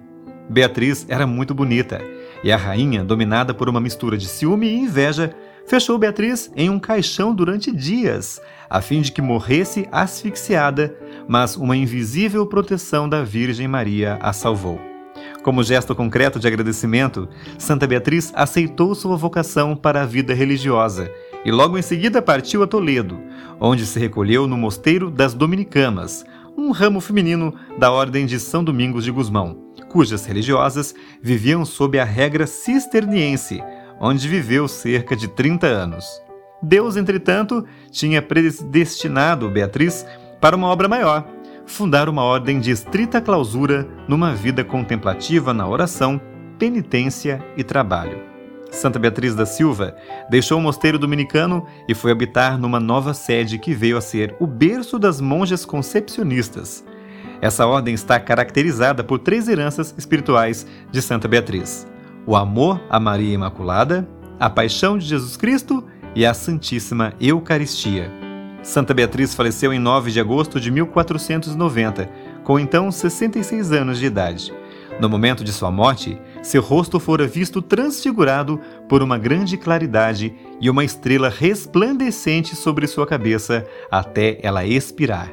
Beatriz 0.50 1.06
era 1.08 1.28
muito 1.28 1.54
bonita, 1.54 2.02
e 2.44 2.52
a 2.52 2.58
rainha, 2.58 3.04
dominada 3.04 3.54
por 3.54 3.70
uma 3.70 3.80
mistura 3.80 4.18
de 4.18 4.28
ciúme 4.28 4.68
e 4.68 4.80
inveja, 4.80 5.36
fechou 5.68 5.98
Beatriz 5.98 6.52
em 6.56 6.70
um 6.70 6.80
caixão 6.80 7.34
durante 7.34 7.72
dias, 7.72 8.42
a 8.70 8.82
fim 8.82 9.02
de 9.02 9.12
que 9.12 9.22
morresse 9.22 9.88
asfixiada, 9.92 10.96
mas 11.28 11.56
uma 11.56 11.76
invisível 11.76 12.46
proteção 12.46 13.08
da 13.08 13.24
Virgem 13.24 13.68
Maria 13.68 14.18
a 14.22 14.34
salvou. 14.34 14.80
Como 15.44 15.64
gesto 15.64 15.94
concreto 15.96 16.40
de 16.40 16.48
agradecimento, 16.48 17.30
Santa 17.58 17.86
Beatriz 17.86 18.32
aceitou 18.36 18.96
sua 18.96 19.16
vocação 19.16 19.76
para 19.76 20.02
a 20.02 20.06
vida 20.06 20.34
religiosa 20.34 21.12
e 21.46 21.52
logo 21.52 21.78
em 21.78 21.82
seguida 21.82 22.22
partiu 22.22 22.64
a 22.64 22.68
Toledo, 22.68 23.20
onde 23.60 23.86
se 23.86 24.00
recolheu 24.00 24.48
no 24.48 24.58
Mosteiro 24.58 25.12
das 25.12 25.34
Dominicanas, 25.34 26.26
um 26.58 26.72
ramo 26.72 27.00
feminino 27.00 27.54
da 27.78 27.92
Ordem 27.92 28.26
de 28.26 28.40
São 28.40 28.64
Domingos 28.64 29.04
de 29.04 29.12
Gusmão, 29.12 29.58
cujas 29.90 30.26
religiosas 30.26 30.96
viviam 31.22 31.64
sob 31.64 32.00
a 32.00 32.04
regra 32.04 32.48
cisterniense, 32.48 33.62
onde 34.00 34.28
viveu 34.28 34.68
cerca 34.68 35.16
de 35.16 35.28
30 35.28 35.68
anos. 35.68 36.06
Deus, 36.62 36.96
entretanto, 36.96 37.66
tinha 37.92 38.22
predestinado 38.22 39.50
Beatriz 39.50 40.06
para 40.42 40.56
uma 40.56 40.68
obra 40.68 40.88
maior, 40.88 41.26
fundar 41.66 42.08
uma 42.10 42.24
ordem 42.24 42.60
de 42.60 42.72
estrita 42.72 43.22
clausura 43.22 43.88
numa 44.08 44.34
vida 44.34 44.64
contemplativa 44.64 45.54
na 45.54 45.68
oração, 45.68 46.20
penitência 46.58 47.44
e 47.58 47.64
trabalho. 47.64 48.36
Santa 48.72 49.00
Beatriz 49.00 49.34
da 49.34 49.46
Silva 49.46 49.96
deixou 50.30 50.60
o 50.60 50.62
mosteiro 50.62 51.00
dominicano 51.00 51.66
e 51.88 51.96
foi 51.96 52.12
habitar 52.12 52.58
numa 52.58 52.80
nova 52.80 53.14
sede 53.14 53.58
que 53.58 53.74
veio 53.74 53.98
a 53.98 54.02
ser 54.02 54.36
o 54.40 54.46
berço 54.46 55.00
das 55.00 55.22
monjas 55.22 55.66
concepcionistas. 55.66 56.84
Essa 57.42 57.66
ordem 57.66 57.94
está 57.94 58.20
caracterizada 58.20 59.04
por 59.04 59.20
três 59.20 59.48
heranças 59.48 59.94
espirituais 59.98 60.66
de 60.92 61.02
Santa 61.02 61.28
Beatriz: 61.28 61.88
o 62.26 62.36
amor 62.36 62.82
a 62.90 63.00
Maria 63.00 63.34
Imaculada, 63.34 64.08
a 64.40 64.50
paixão 64.50 64.98
de 64.98 65.06
Jesus 65.06 65.38
Cristo 65.38 65.84
e 66.16 66.26
a 66.26 66.34
Santíssima 66.34 67.14
Eucaristia. 67.20 68.12
Santa 68.64 68.94
Beatriz 68.94 69.36
faleceu 69.36 69.72
em 69.72 69.80
9 69.80 70.12
de 70.12 70.20
agosto 70.20 70.60
de 70.60 70.72
1490, 70.72 72.10
com 72.44 72.60
então 72.60 72.92
66 72.92 73.72
anos 73.72 74.00
de 74.00 74.08
idade. 74.08 74.52
No 75.00 75.08
momento 75.08 75.44
de 75.44 75.52
sua 75.52 75.70
morte, 75.70 76.20
seu 76.42 76.62
rosto 76.62 77.00
fora 77.00 77.28
visto 77.28 77.62
transfigurado 77.62 78.60
por 78.90 79.04
uma 79.04 79.18
grande 79.18 79.58
claridade 79.58 80.34
e 80.60 80.70
uma 80.70 80.84
estrela 80.84 81.30
resplandecente 81.30 82.56
sobre 82.56 82.88
sua 82.88 83.06
cabeça 83.06 83.66
até 83.92 84.40
ela 84.42 84.66
expirar. 84.66 85.32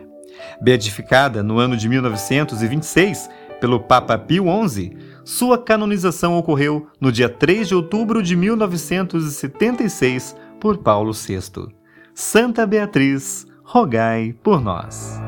Beatificada 0.61 1.43
no 1.43 1.59
ano 1.59 1.77
de 1.77 1.89
1926 1.89 3.31
pelo 3.61 3.79
Papa 3.79 4.19
Pio 4.19 4.47
XI, 4.69 4.93
sua 5.25 5.59
canonização 5.59 6.37
ocorreu 6.37 6.87
no 7.01 7.13
dia 7.13 7.29
3 7.29 7.69
de 7.69 7.75
outubro 7.75 8.23
de 8.23 8.37
1976 8.37 10.37
por 10.61 10.79
Paulo 10.79 11.13
VI. 11.13 11.69
Santa 12.15 12.67
Beatriz, 12.67 13.47
rogai 13.65 14.35
por 14.43 14.61
nós. 14.61 15.21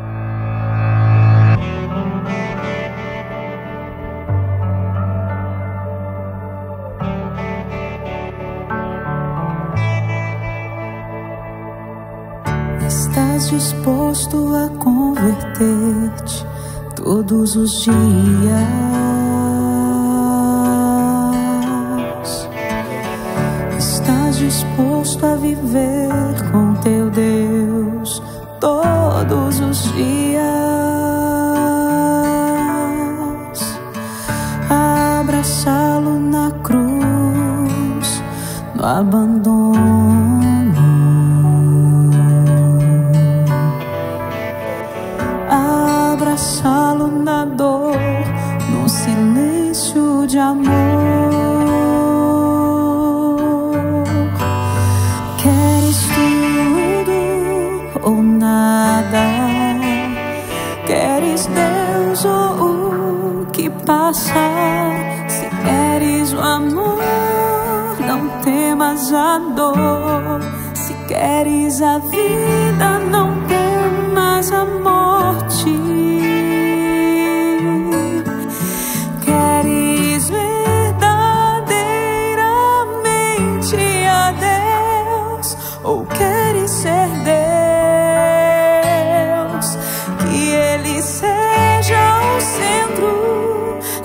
Estás 12.87 13.51
disposto 13.51 14.55
a 14.55 14.69
converter-te 14.79 16.47
todos 16.97 17.57
os 17.57 17.85
dias? 17.85 19.04
disposto 24.55 25.27
a 25.27 25.35
viver 25.35 26.09
com 26.53 26.75
teu 26.75 27.11
Deus 27.11 28.23
todos 28.61 29.59
os 29.59 29.93
dias, 29.93 30.45
abraçá-lo 34.71 36.21
na 36.21 36.53
cruz, 36.63 38.23
no 38.77 38.87
abandono, 38.87 39.75
abraçá-lo 46.13 47.09
na 47.09 47.45
dor, 47.45 47.97
no 48.71 48.89
silêncio 48.89 50.29
de 50.29 50.39
amor. 50.39 50.84
ou 58.05 58.23
nada. 58.23 59.25
Queres 60.87 61.47
Deus 61.47 62.25
ou 62.25 63.43
o 63.43 63.47
que 63.47 63.71
passa? 63.71 64.35
Se 65.29 65.47
queres 65.65 66.33
o 66.35 66.41
amor, 66.41 67.01
não 68.07 68.29
temas 68.43 69.13
a 69.13 69.39
dor. 69.39 70.41
Se 70.75 70.95
queres 71.09 71.81
a 71.81 71.99
vida, 71.99 72.99
não 73.11 73.33
temas 73.47 74.53
a 74.53 74.65
morte. 74.65 74.84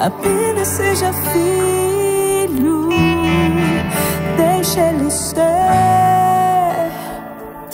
apenas 0.09 0.67
seja 0.67 1.13
filho, 1.13 2.89
deixa 4.35 4.81
ele 4.89 5.09
ser 5.11 5.37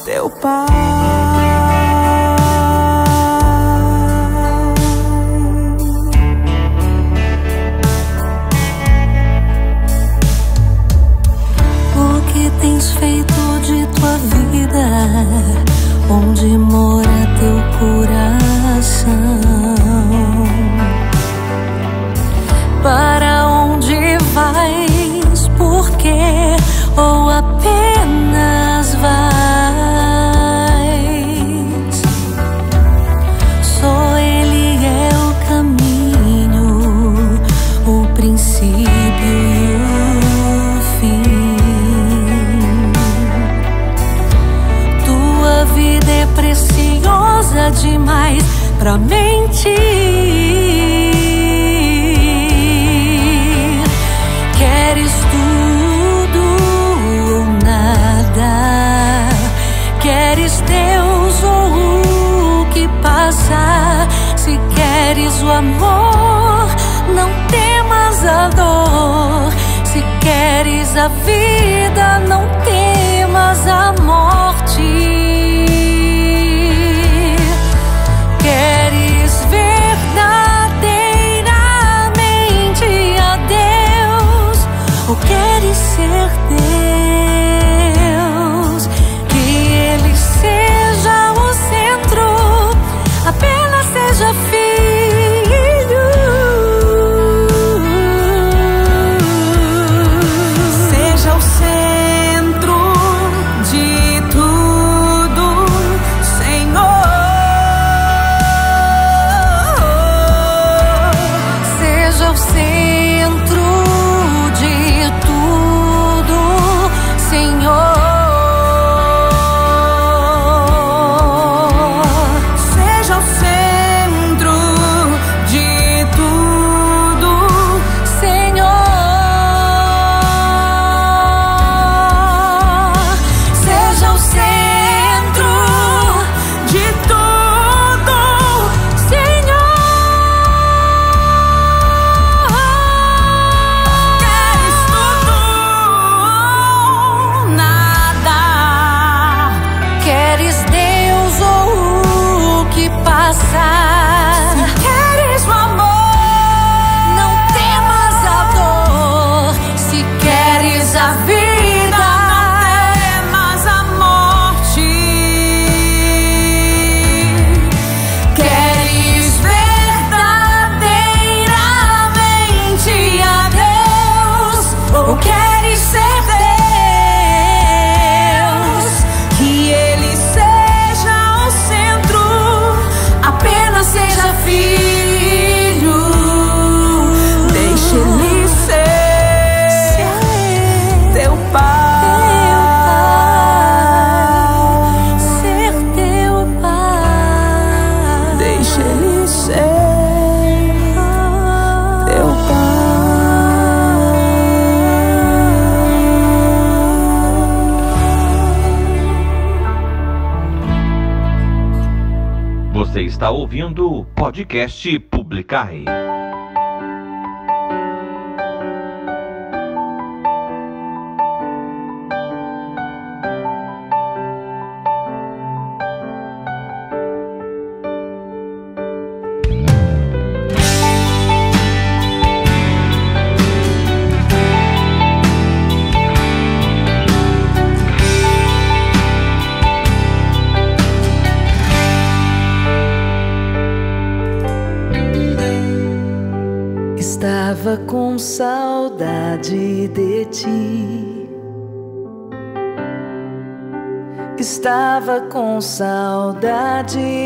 teu 0.05 0.29
pai. 0.29 1.14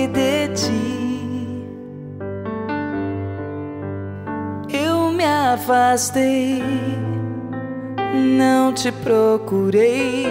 de 0.08 0.48
ti. 0.54 1.68
Eu 4.72 5.12
me 5.12 5.26
afastei, 5.26 6.64
não 8.38 8.74
te 8.74 8.92
procurei 8.92 10.28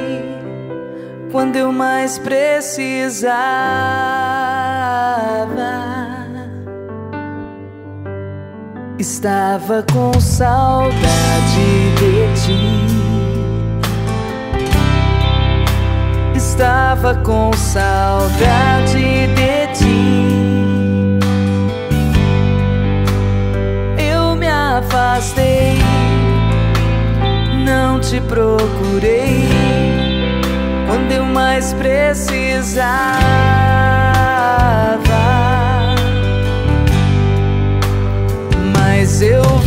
quando 1.31 1.57
eu 1.57 1.73
mais 1.73 2.19
precisava. 2.19 3.39
Estava 8.99 9.85
com 9.93 10.19
saudade 10.19 10.99
de 11.99 12.35
ti. 12.43 12.88
estava 16.59 17.15
com 17.15 17.53
saudade 17.53 19.29
de 19.29 19.67
ti. 19.79 21.21
Eu 23.97 24.35
me 24.35 24.49
afastei, 24.49 25.79
não 27.65 28.01
te 28.01 28.21
procurei 28.23 29.49
quando 30.89 31.13
eu 31.13 31.25
mais 31.27 31.73
precisava. 31.75 32.49
Mas 38.77 39.23
eu 39.23 39.58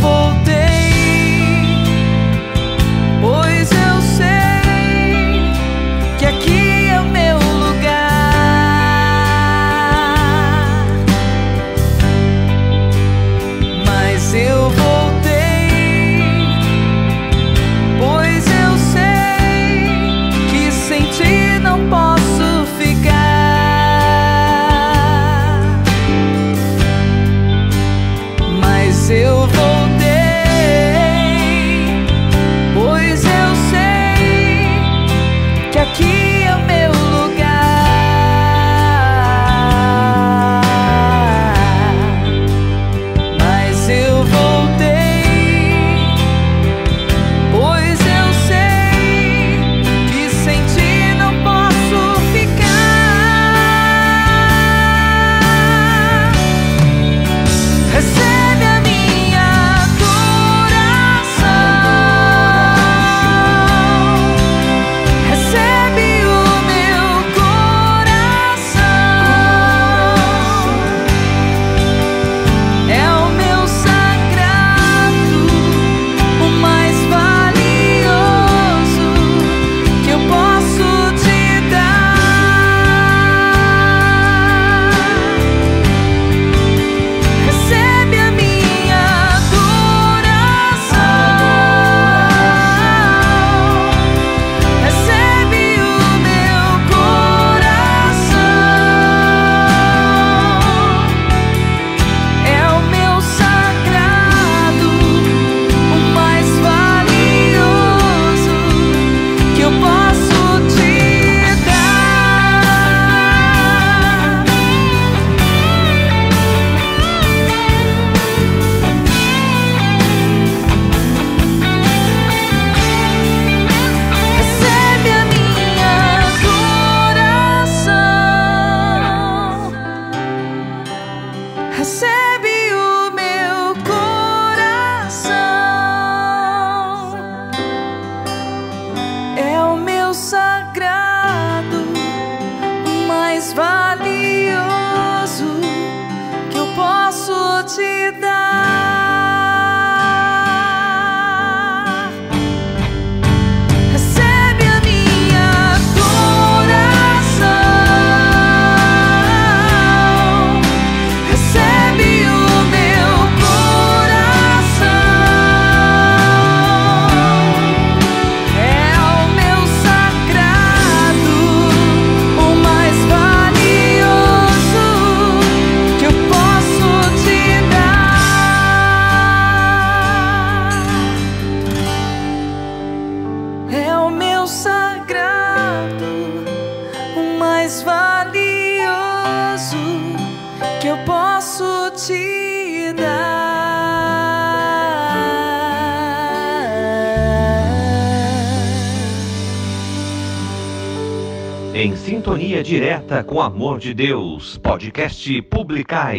Com 203.32 203.40
amor 203.40 203.78
de 203.78 203.94
Deus, 203.94 204.58
podcast 204.58 205.40
Publicai. 205.44 206.18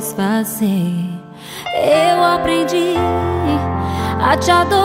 Podes 0.00 0.12
fazer. 0.12 1.20
Eu 1.74 2.24
aprendi 2.24 2.94
a 4.22 4.36
te 4.36 4.50
adorar 4.50 4.79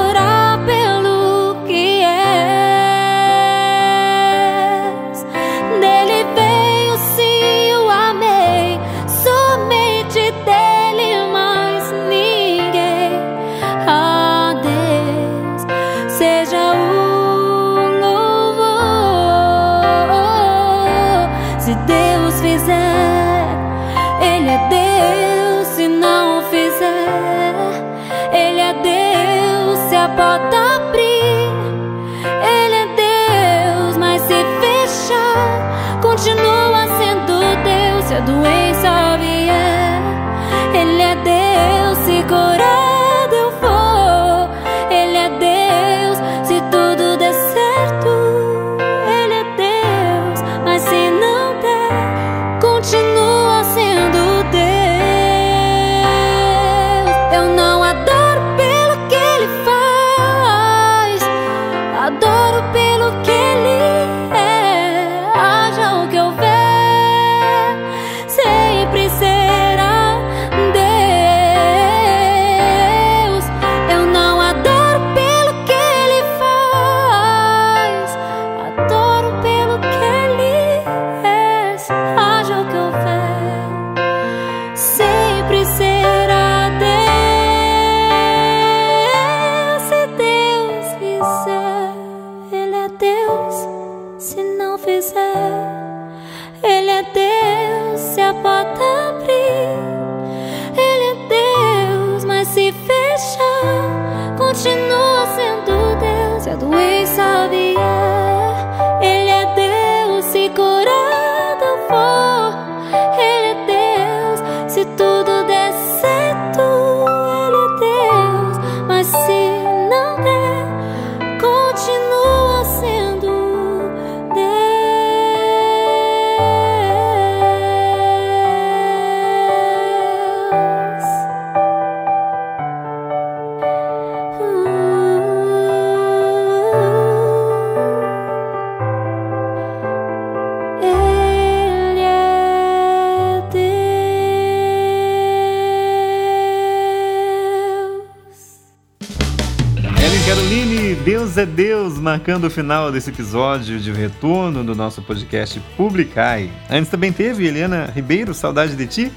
Deus 151.35 151.37
é 151.37 151.45
Deus, 151.45 151.99
marcando 151.99 152.45
o 152.45 152.49
final 152.49 152.89
desse 152.93 153.09
episódio 153.09 153.77
de 153.77 153.91
retorno 153.91 154.63
do 154.63 154.73
nosso 154.73 155.01
podcast 155.01 155.59
Publicai. 155.75 156.49
Antes 156.69 156.89
também 156.89 157.11
teve 157.11 157.45
Helena 157.45 157.91
Ribeiro, 157.93 158.33
Saudade 158.33 158.73
de 158.73 158.87
Ti, 158.87 159.11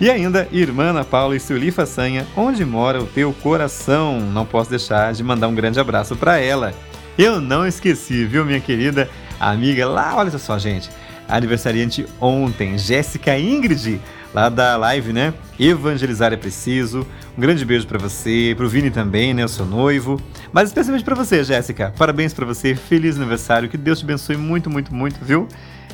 e 0.00 0.08
ainda 0.08 0.46
Irmã 0.52 0.90
Ana 0.90 1.04
Paula 1.04 1.34
e 1.34 1.40
Sueli 1.40 1.72
Façanha, 1.72 2.28
Onde 2.36 2.64
Mora 2.64 3.02
o 3.02 3.06
Teu 3.06 3.32
Coração. 3.32 4.20
Não 4.20 4.46
posso 4.46 4.70
deixar 4.70 5.12
de 5.12 5.24
mandar 5.24 5.48
um 5.48 5.54
grande 5.54 5.80
abraço 5.80 6.14
para 6.14 6.38
ela. 6.38 6.72
Eu 7.18 7.40
não 7.40 7.66
esqueci, 7.66 8.24
viu, 8.24 8.44
minha 8.44 8.60
querida 8.60 9.10
amiga 9.40 9.84
lá, 9.88 10.14
olha 10.14 10.38
só, 10.38 10.56
gente, 10.56 10.88
aniversariante 11.28 12.06
ontem, 12.20 12.78
Jéssica 12.78 13.36
Ingrid, 13.36 14.00
lá 14.34 14.48
da 14.48 14.76
live, 14.76 15.12
né? 15.12 15.32
Evangelizar 15.58 16.32
é 16.32 16.36
preciso. 16.36 17.06
Um 17.38 17.40
grande 17.40 17.64
beijo 17.64 17.86
para 17.86 17.98
você, 17.98 18.52
pro 18.56 18.68
Vini 18.68 18.90
também, 18.90 19.32
né, 19.32 19.44
o 19.44 19.48
seu 19.48 19.64
noivo. 19.64 20.20
Mas 20.52 20.68
especialmente 20.68 21.04
para 21.04 21.14
você, 21.14 21.44
Jéssica. 21.44 21.94
Parabéns 21.96 22.34
para 22.34 22.44
você, 22.44 22.74
feliz 22.74 23.16
aniversário, 23.16 23.68
que 23.68 23.76
Deus 23.76 24.00
te 24.00 24.04
abençoe 24.04 24.36
muito, 24.36 24.68
muito, 24.68 24.92
muito, 24.92 25.24
viu? 25.24 25.46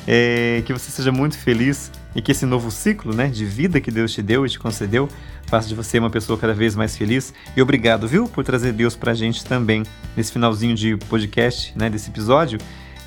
É, 0.07 0.63
que 0.65 0.73
você 0.73 0.89
seja 0.89 1.11
muito 1.11 1.37
feliz 1.37 1.91
e 2.15 2.21
que 2.23 2.31
esse 2.31 2.43
novo 2.43 2.71
ciclo, 2.71 3.13
né, 3.13 3.27
de 3.27 3.45
vida 3.45 3.79
que 3.79 3.91
Deus 3.91 4.11
te 4.11 4.23
deu 4.23 4.43
e 4.43 4.49
te 4.49 4.57
concedeu, 4.57 5.07
faça 5.45 5.67
de 5.67 5.75
você 5.75 5.99
uma 5.99 6.09
pessoa 6.09 6.39
cada 6.39 6.55
vez 6.55 6.75
mais 6.75 6.97
feliz. 6.97 7.31
E 7.55 7.61
obrigado, 7.61 8.07
viu, 8.07 8.27
por 8.27 8.43
trazer 8.43 8.73
Deus 8.73 8.95
pra 8.95 9.13
gente 9.13 9.45
também 9.45 9.83
nesse 10.17 10.31
finalzinho 10.31 10.73
de 10.73 10.97
podcast, 10.97 11.77
né, 11.77 11.87
desse 11.87 12.09
episódio. 12.09 12.57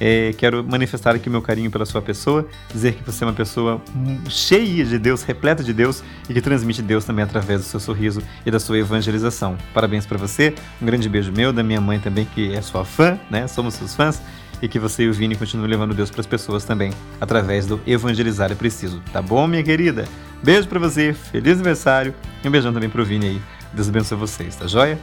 É, 0.06 0.35
quero 0.36 0.62
manifestar 0.62 1.14
aqui 1.14 1.31
meu 1.31 1.40
carinho 1.40 1.70
pela 1.70 1.86
sua 1.86 2.02
pessoa, 2.02 2.47
dizer 2.70 2.93
que 2.93 3.02
você 3.02 3.24
é 3.24 3.26
uma 3.26 3.32
pessoa 3.32 3.81
cheia 4.28 4.85
de 4.85 4.98
Deus, 4.98 5.22
repleta 5.22 5.64
de 5.64 5.72
Deus 5.72 6.05
e 6.28 6.35
que 6.35 6.43
transmite 6.43 6.82
Deus 6.82 7.06
também 7.06 7.24
através 7.24 7.62
do 7.62 7.64
seu 7.64 7.81
sorriso 7.81 8.22
e 8.44 8.51
da 8.51 8.60
sua 8.60 8.76
evangelização. 8.76 9.56
Parabéns 9.72 10.05
para 10.05 10.18
você, 10.18 10.55
um 10.82 10.85
grande 10.85 11.09
beijo 11.09 11.32
meu, 11.32 11.55
da 11.55 11.62
minha 11.62 11.81
mãe 11.81 11.98
também, 11.98 12.26
que 12.26 12.55
é 12.55 12.60
sua 12.60 12.85
fã, 12.85 13.18
né? 13.31 13.48
Somos 13.48 13.72
seus 13.72 13.94
fãs. 13.94 14.20
E 14.60 14.68
que 14.68 14.78
você 14.78 15.05
e 15.05 15.09
o 15.09 15.12
Vini 15.12 15.36
continuem 15.36 15.70
levando 15.70 15.94
Deus 15.94 16.10
para 16.10 16.20
as 16.20 16.26
pessoas 16.26 16.64
também, 16.64 16.93
através 17.18 17.64
do 17.66 17.81
Evangelizar 17.86 18.52
é 18.52 18.55
Preciso. 18.55 19.02
Tá 19.10 19.22
bom, 19.22 19.47
minha 19.47 19.62
querida? 19.62 20.05
Beijo 20.43 20.68
para 20.68 20.78
você, 20.78 21.14
feliz 21.14 21.55
aniversário 21.55 22.14
e 22.43 22.48
um 22.48 22.51
beijão 22.51 22.74
também 22.74 22.90
pro 22.90 23.05
Vini 23.05 23.26
aí. 23.26 23.43
Deus 23.72 23.89
abençoe 23.89 24.18
vocês, 24.18 24.55
tá 24.55 24.66
joia? 24.66 24.98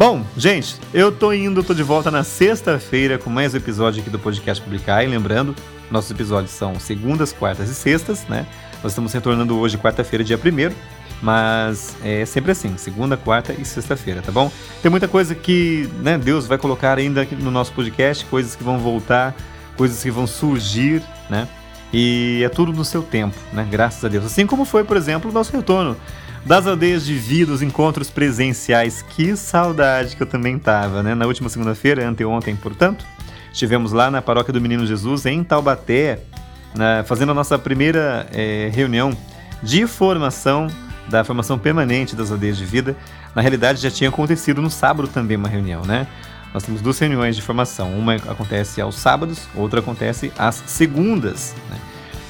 Bom, 0.00 0.24
gente, 0.34 0.76
eu 0.94 1.12
tô 1.12 1.30
indo, 1.30 1.62
tô 1.62 1.74
de 1.74 1.82
volta 1.82 2.10
na 2.10 2.24
sexta-feira 2.24 3.18
com 3.18 3.28
mais 3.28 3.52
um 3.52 3.58
episódio 3.58 4.00
aqui 4.00 4.08
do 4.08 4.18
Podcast 4.18 4.64
Publicar. 4.64 5.04
E 5.04 5.06
lembrando, 5.06 5.54
nossos 5.90 6.10
episódios 6.10 6.52
são 6.52 6.80
segundas, 6.80 7.34
quartas 7.34 7.68
e 7.68 7.74
sextas, 7.74 8.26
né? 8.26 8.46
Nós 8.82 8.92
estamos 8.92 9.12
retornando 9.12 9.58
hoje, 9.58 9.76
quarta-feira, 9.76 10.24
dia 10.24 10.38
1 10.38 10.74
mas 11.20 11.98
é 12.02 12.24
sempre 12.24 12.52
assim, 12.52 12.78
segunda, 12.78 13.14
quarta 13.14 13.52
e 13.52 13.62
sexta-feira, 13.62 14.22
tá 14.22 14.32
bom? 14.32 14.50
Tem 14.80 14.90
muita 14.90 15.06
coisa 15.06 15.34
que 15.34 15.86
né, 15.98 16.16
Deus 16.16 16.46
vai 16.46 16.56
colocar 16.56 16.96
ainda 16.96 17.28
no 17.38 17.50
nosso 17.50 17.70
podcast, 17.74 18.24
coisas 18.24 18.56
que 18.56 18.64
vão 18.64 18.78
voltar, 18.78 19.36
coisas 19.76 20.02
que 20.02 20.10
vão 20.10 20.26
surgir, 20.26 21.02
né? 21.28 21.46
E 21.92 22.40
é 22.42 22.48
tudo 22.48 22.72
no 22.72 22.86
seu 22.86 23.02
tempo, 23.02 23.36
né? 23.52 23.68
Graças 23.70 24.02
a 24.02 24.08
Deus. 24.08 24.24
Assim 24.24 24.46
como 24.46 24.64
foi, 24.64 24.82
por 24.82 24.96
exemplo, 24.96 25.30
o 25.30 25.34
nosso 25.34 25.54
retorno 25.54 25.94
das 26.44 26.66
aldeias 26.66 27.04
de 27.04 27.14
vida, 27.14 27.52
os 27.52 27.62
encontros 27.62 28.10
presenciais. 28.10 29.02
Que 29.02 29.36
saudade 29.36 30.16
que 30.16 30.22
eu 30.22 30.26
também 30.26 30.58
tava, 30.58 31.02
né? 31.02 31.14
Na 31.14 31.26
última 31.26 31.48
segunda-feira, 31.48 32.06
anteontem, 32.06 32.56
portanto, 32.56 33.04
estivemos 33.52 33.92
lá 33.92 34.10
na 34.10 34.22
Paróquia 34.22 34.52
do 34.52 34.60
Menino 34.60 34.86
Jesus, 34.86 35.26
em 35.26 35.44
Taubaté, 35.44 36.20
na, 36.74 37.04
fazendo 37.04 37.32
a 37.32 37.34
nossa 37.34 37.58
primeira 37.58 38.26
é, 38.32 38.70
reunião 38.72 39.16
de 39.62 39.86
formação, 39.86 40.68
da 41.08 41.24
formação 41.24 41.58
permanente 41.58 42.16
das 42.16 42.30
aldeias 42.30 42.56
de 42.56 42.64
vida. 42.64 42.96
Na 43.34 43.42
realidade, 43.42 43.80
já 43.80 43.90
tinha 43.90 44.08
acontecido 44.08 44.62
no 44.62 44.70
sábado 44.70 45.08
também 45.08 45.36
uma 45.36 45.48
reunião, 45.48 45.82
né? 45.84 46.06
Nós 46.52 46.64
temos 46.64 46.80
duas 46.80 46.98
reuniões 46.98 47.36
de 47.36 47.42
formação. 47.42 47.96
Uma 47.96 48.14
acontece 48.14 48.80
aos 48.80 48.96
sábados, 48.96 49.48
outra 49.54 49.80
acontece 49.80 50.32
às 50.36 50.56
segundas. 50.66 51.54
Né? 51.70 51.76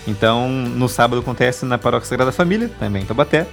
Então, 0.07 0.49
no 0.49 0.89
sábado 0.89 1.21
acontece 1.21 1.65
na 1.65 1.79
Paróquia 1.79 2.09
Sagrada 2.09 2.33
Família, 2.33 2.71
também 2.79 3.03
em 3.03 3.07
Taubaté, 3.07 3.47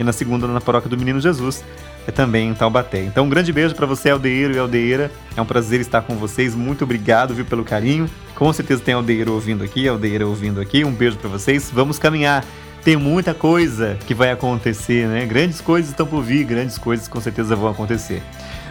e 0.00 0.04
na 0.04 0.14
segunda 0.14 0.48
na 0.48 0.62
Paróquia 0.62 0.88
do 0.88 0.96
Menino 0.96 1.20
Jesus, 1.20 1.62
é 2.08 2.10
também 2.10 2.48
em 2.48 2.54
Taubaté. 2.54 3.04
Então, 3.04 3.26
um 3.26 3.28
grande 3.28 3.52
beijo 3.52 3.74
para 3.74 3.84
você, 3.84 4.08
aldeiro 4.08 4.54
e 4.54 4.58
aldeira. 4.58 5.12
É 5.36 5.42
um 5.42 5.44
prazer 5.44 5.78
estar 5.78 6.00
com 6.00 6.16
vocês. 6.16 6.54
Muito 6.54 6.84
obrigado, 6.84 7.34
viu, 7.34 7.44
pelo 7.44 7.62
carinho. 7.62 8.08
Com 8.34 8.50
certeza 8.50 8.80
tem 8.80 8.94
aldeiro 8.94 9.34
ouvindo 9.34 9.62
aqui, 9.62 9.86
aldeira 9.86 10.26
ouvindo 10.26 10.58
aqui. 10.58 10.84
Um 10.86 10.92
beijo 10.92 11.18
para 11.18 11.28
vocês. 11.28 11.70
Vamos 11.70 11.98
caminhar. 11.98 12.42
Tem 12.82 12.96
muita 12.96 13.34
coisa 13.34 13.98
que 14.06 14.14
vai 14.14 14.30
acontecer, 14.30 15.06
né? 15.06 15.26
Grandes 15.26 15.60
coisas 15.60 15.90
estão 15.90 16.06
por 16.06 16.22
vir, 16.22 16.44
grandes 16.44 16.78
coisas 16.78 17.06
com 17.06 17.20
certeza 17.20 17.54
vão 17.54 17.68
acontecer. 17.68 18.22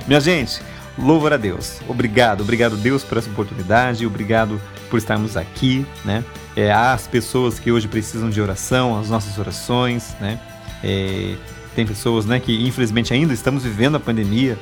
Minha 0.07 0.19
gente, 0.19 0.59
louvor 0.97 1.31
a 1.31 1.37
Deus. 1.37 1.79
Obrigado, 1.87 2.41
obrigado 2.41 2.75
Deus 2.75 3.03
por 3.03 3.19
essa 3.19 3.29
oportunidade, 3.29 4.03
obrigado 4.03 4.59
por 4.89 4.97
estarmos 4.97 5.37
aqui, 5.37 5.85
né? 6.03 6.25
É, 6.55 6.71
as 6.71 7.05
pessoas 7.05 7.59
que 7.59 7.71
hoje 7.71 7.87
precisam 7.87 8.31
de 8.31 8.41
oração, 8.41 8.99
as 8.99 9.11
nossas 9.11 9.37
orações, 9.37 10.15
né? 10.19 10.39
É, 10.83 11.35
tem 11.75 11.85
pessoas, 11.85 12.25
né, 12.25 12.39
que 12.39 12.67
infelizmente 12.67 13.13
ainda 13.13 13.33
estamos 13.33 13.63
vivendo 13.63 13.95
a 13.95 13.99
pandemia, 13.99 14.57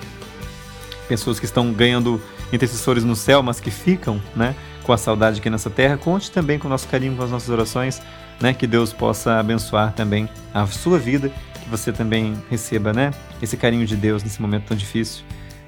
pessoas 1.08 1.40
que 1.40 1.46
estão 1.46 1.72
ganhando 1.72 2.22
intercessores 2.52 3.04
no 3.04 3.16
céu, 3.16 3.42
mas 3.42 3.60
que 3.60 3.72
ficam, 3.72 4.22
né, 4.36 4.56
com 4.84 4.94
a 4.94 4.98
saudade 4.98 5.40
aqui 5.40 5.50
nessa 5.50 5.70
terra. 5.70 5.98
Conte 5.98 6.32
também 6.32 6.60
com 6.60 6.68
o 6.68 6.70
nosso 6.70 6.88
carinho, 6.88 7.16
com 7.16 7.24
as 7.24 7.32
nossas 7.32 7.50
orações, 7.50 8.02
né, 8.40 8.54
que 8.54 8.68
Deus 8.68 8.94
possa 8.94 9.40
abençoar 9.40 9.94
também 9.94 10.30
a 10.54 10.66
sua 10.68 11.00
vida, 11.00 11.30
que 11.64 11.70
você 11.70 11.92
também 11.92 12.36
receba, 12.50 12.94
né, 12.94 13.12
esse 13.42 13.58
carinho 13.58 13.86
de 13.86 13.96
Deus 13.96 14.24
nesse 14.24 14.42
momento 14.42 14.66
tão 14.66 14.78
difícil, 14.78 15.24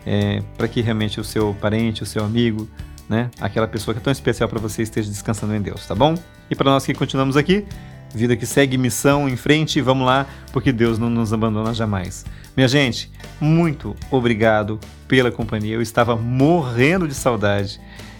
é, 0.05 0.41
para 0.57 0.67
que 0.67 0.81
realmente 0.81 1.19
o 1.19 1.23
seu 1.23 1.55
parente, 1.59 2.03
o 2.03 2.05
seu 2.05 2.23
amigo, 2.23 2.67
né, 3.07 3.29
aquela 3.41 3.67
pessoa 3.67 3.93
que 3.93 3.99
é 3.99 4.03
tão 4.03 4.11
especial 4.11 4.47
para 4.47 4.59
você 4.59 4.83
esteja 4.83 5.09
descansando 5.09 5.55
em 5.55 5.61
Deus, 5.61 5.85
tá 5.87 5.95
bom? 5.95 6.15
E 6.49 6.55
para 6.55 6.69
nós 6.69 6.85
que 6.85 6.93
continuamos 6.93 7.35
aqui, 7.35 7.65
vida 8.13 8.35
que 8.35 8.45
segue 8.45 8.77
missão 8.77 9.27
em 9.27 9.35
frente, 9.35 9.81
vamos 9.81 10.05
lá, 10.05 10.25
porque 10.51 10.71
Deus 10.71 10.97
não 10.97 11.09
nos 11.09 11.33
abandona 11.33 11.73
jamais. 11.73 12.25
Minha 12.55 12.67
gente, 12.67 13.11
muito 13.39 13.95
obrigado 14.11 14.79
pela 15.07 15.31
companhia. 15.31 15.75
Eu 15.75 15.81
estava 15.81 16.15
morrendo 16.15 17.07
de 17.07 17.13
saudade 17.13 17.79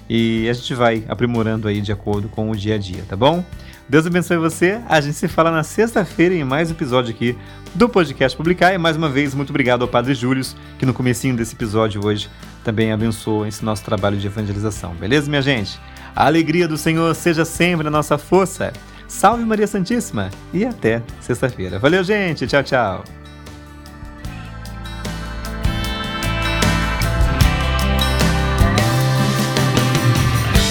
e 0.10 0.48
a 0.50 0.54
gente 0.54 0.74
vai 0.74 1.04
aprimorando 1.08 1.68
aí 1.68 1.82
de 1.82 1.92
acordo 1.92 2.28
com 2.30 2.50
o 2.50 2.56
dia 2.56 2.76
a 2.76 2.78
dia, 2.78 3.04
tá 3.08 3.16
bom? 3.16 3.44
Deus 3.88 4.06
abençoe 4.06 4.38
você. 4.38 4.80
A 4.88 5.02
gente 5.02 5.16
se 5.16 5.28
fala 5.28 5.50
na 5.50 5.64
sexta-feira 5.64 6.36
em 6.36 6.44
mais 6.44 6.70
um 6.70 6.74
episódio 6.74 7.12
aqui 7.12 7.36
do 7.74 7.90
podcast 7.90 8.38
Publicar. 8.38 8.74
E 8.74 8.78
mais 8.78 8.96
uma 8.96 9.10
vez, 9.10 9.34
muito 9.34 9.50
obrigado 9.50 9.82
ao 9.82 9.88
Padre 9.88 10.14
Júlio, 10.14 10.46
que 10.78 10.86
no 10.86 10.94
comecinho 10.94 11.36
desse 11.36 11.56
episódio 11.56 12.06
hoje 12.06 12.30
também 12.64 12.92
abençoou 12.92 13.48
esse 13.48 13.66
nosso 13.66 13.84
trabalho 13.84 14.18
de 14.18 14.28
evangelização. 14.28 14.94
Beleza, 14.94 15.28
minha 15.28 15.42
gente? 15.42 15.80
A 16.16 16.28
alegria 16.28 16.68
do 16.68 16.78
Senhor 16.78 17.16
seja 17.16 17.44
sempre 17.46 17.88
a 17.88 17.92
nossa 17.92 18.18
força. 18.18 18.74
Salve 19.10 19.44
Maria 19.44 19.66
Santíssima 19.66 20.30
e 20.54 20.64
até 20.64 21.02
sexta-feira. 21.20 21.80
Valeu, 21.80 22.04
gente. 22.04 22.46
Tchau, 22.48 22.64
tchau. 22.64 23.04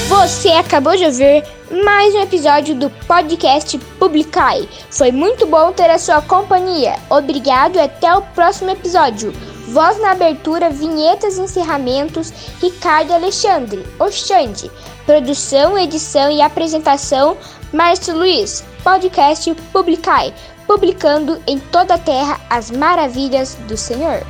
Você 0.08 0.50
acabou 0.50 0.96
de 0.96 1.04
ouvir 1.04 1.44
mais 1.84 2.14
um 2.14 2.20
episódio 2.20 2.74
do 2.74 2.88
podcast 3.06 3.76
Publicai. 3.98 4.68
Foi 4.90 5.10
muito 5.10 5.46
bom 5.46 5.72
ter 5.72 5.90
a 5.90 5.98
sua 5.98 6.22
companhia. 6.22 6.96
Obrigado 7.10 7.76
e 7.76 7.80
até 7.80 8.14
o 8.14 8.22
próximo 8.22 8.70
episódio. 8.70 9.32
Voz 9.72 10.00
na 10.00 10.12
abertura, 10.12 10.70
vinhetas 10.70 11.36
e 11.36 11.42
encerramentos, 11.42 12.32
Ricardo 12.60 13.12
Alexandre, 13.12 13.86
Oxande. 13.98 14.70
Produção, 15.04 15.78
edição 15.78 16.30
e 16.30 16.40
apresentação, 16.40 17.36
Márcio 17.72 18.16
Luiz. 18.16 18.64
Podcast 18.82 19.54
Publicai, 19.72 20.32
publicando 20.66 21.42
em 21.46 21.58
toda 21.58 21.94
a 21.94 21.98
terra 21.98 22.40
as 22.48 22.70
maravilhas 22.70 23.56
do 23.68 23.76
Senhor. 23.76 24.22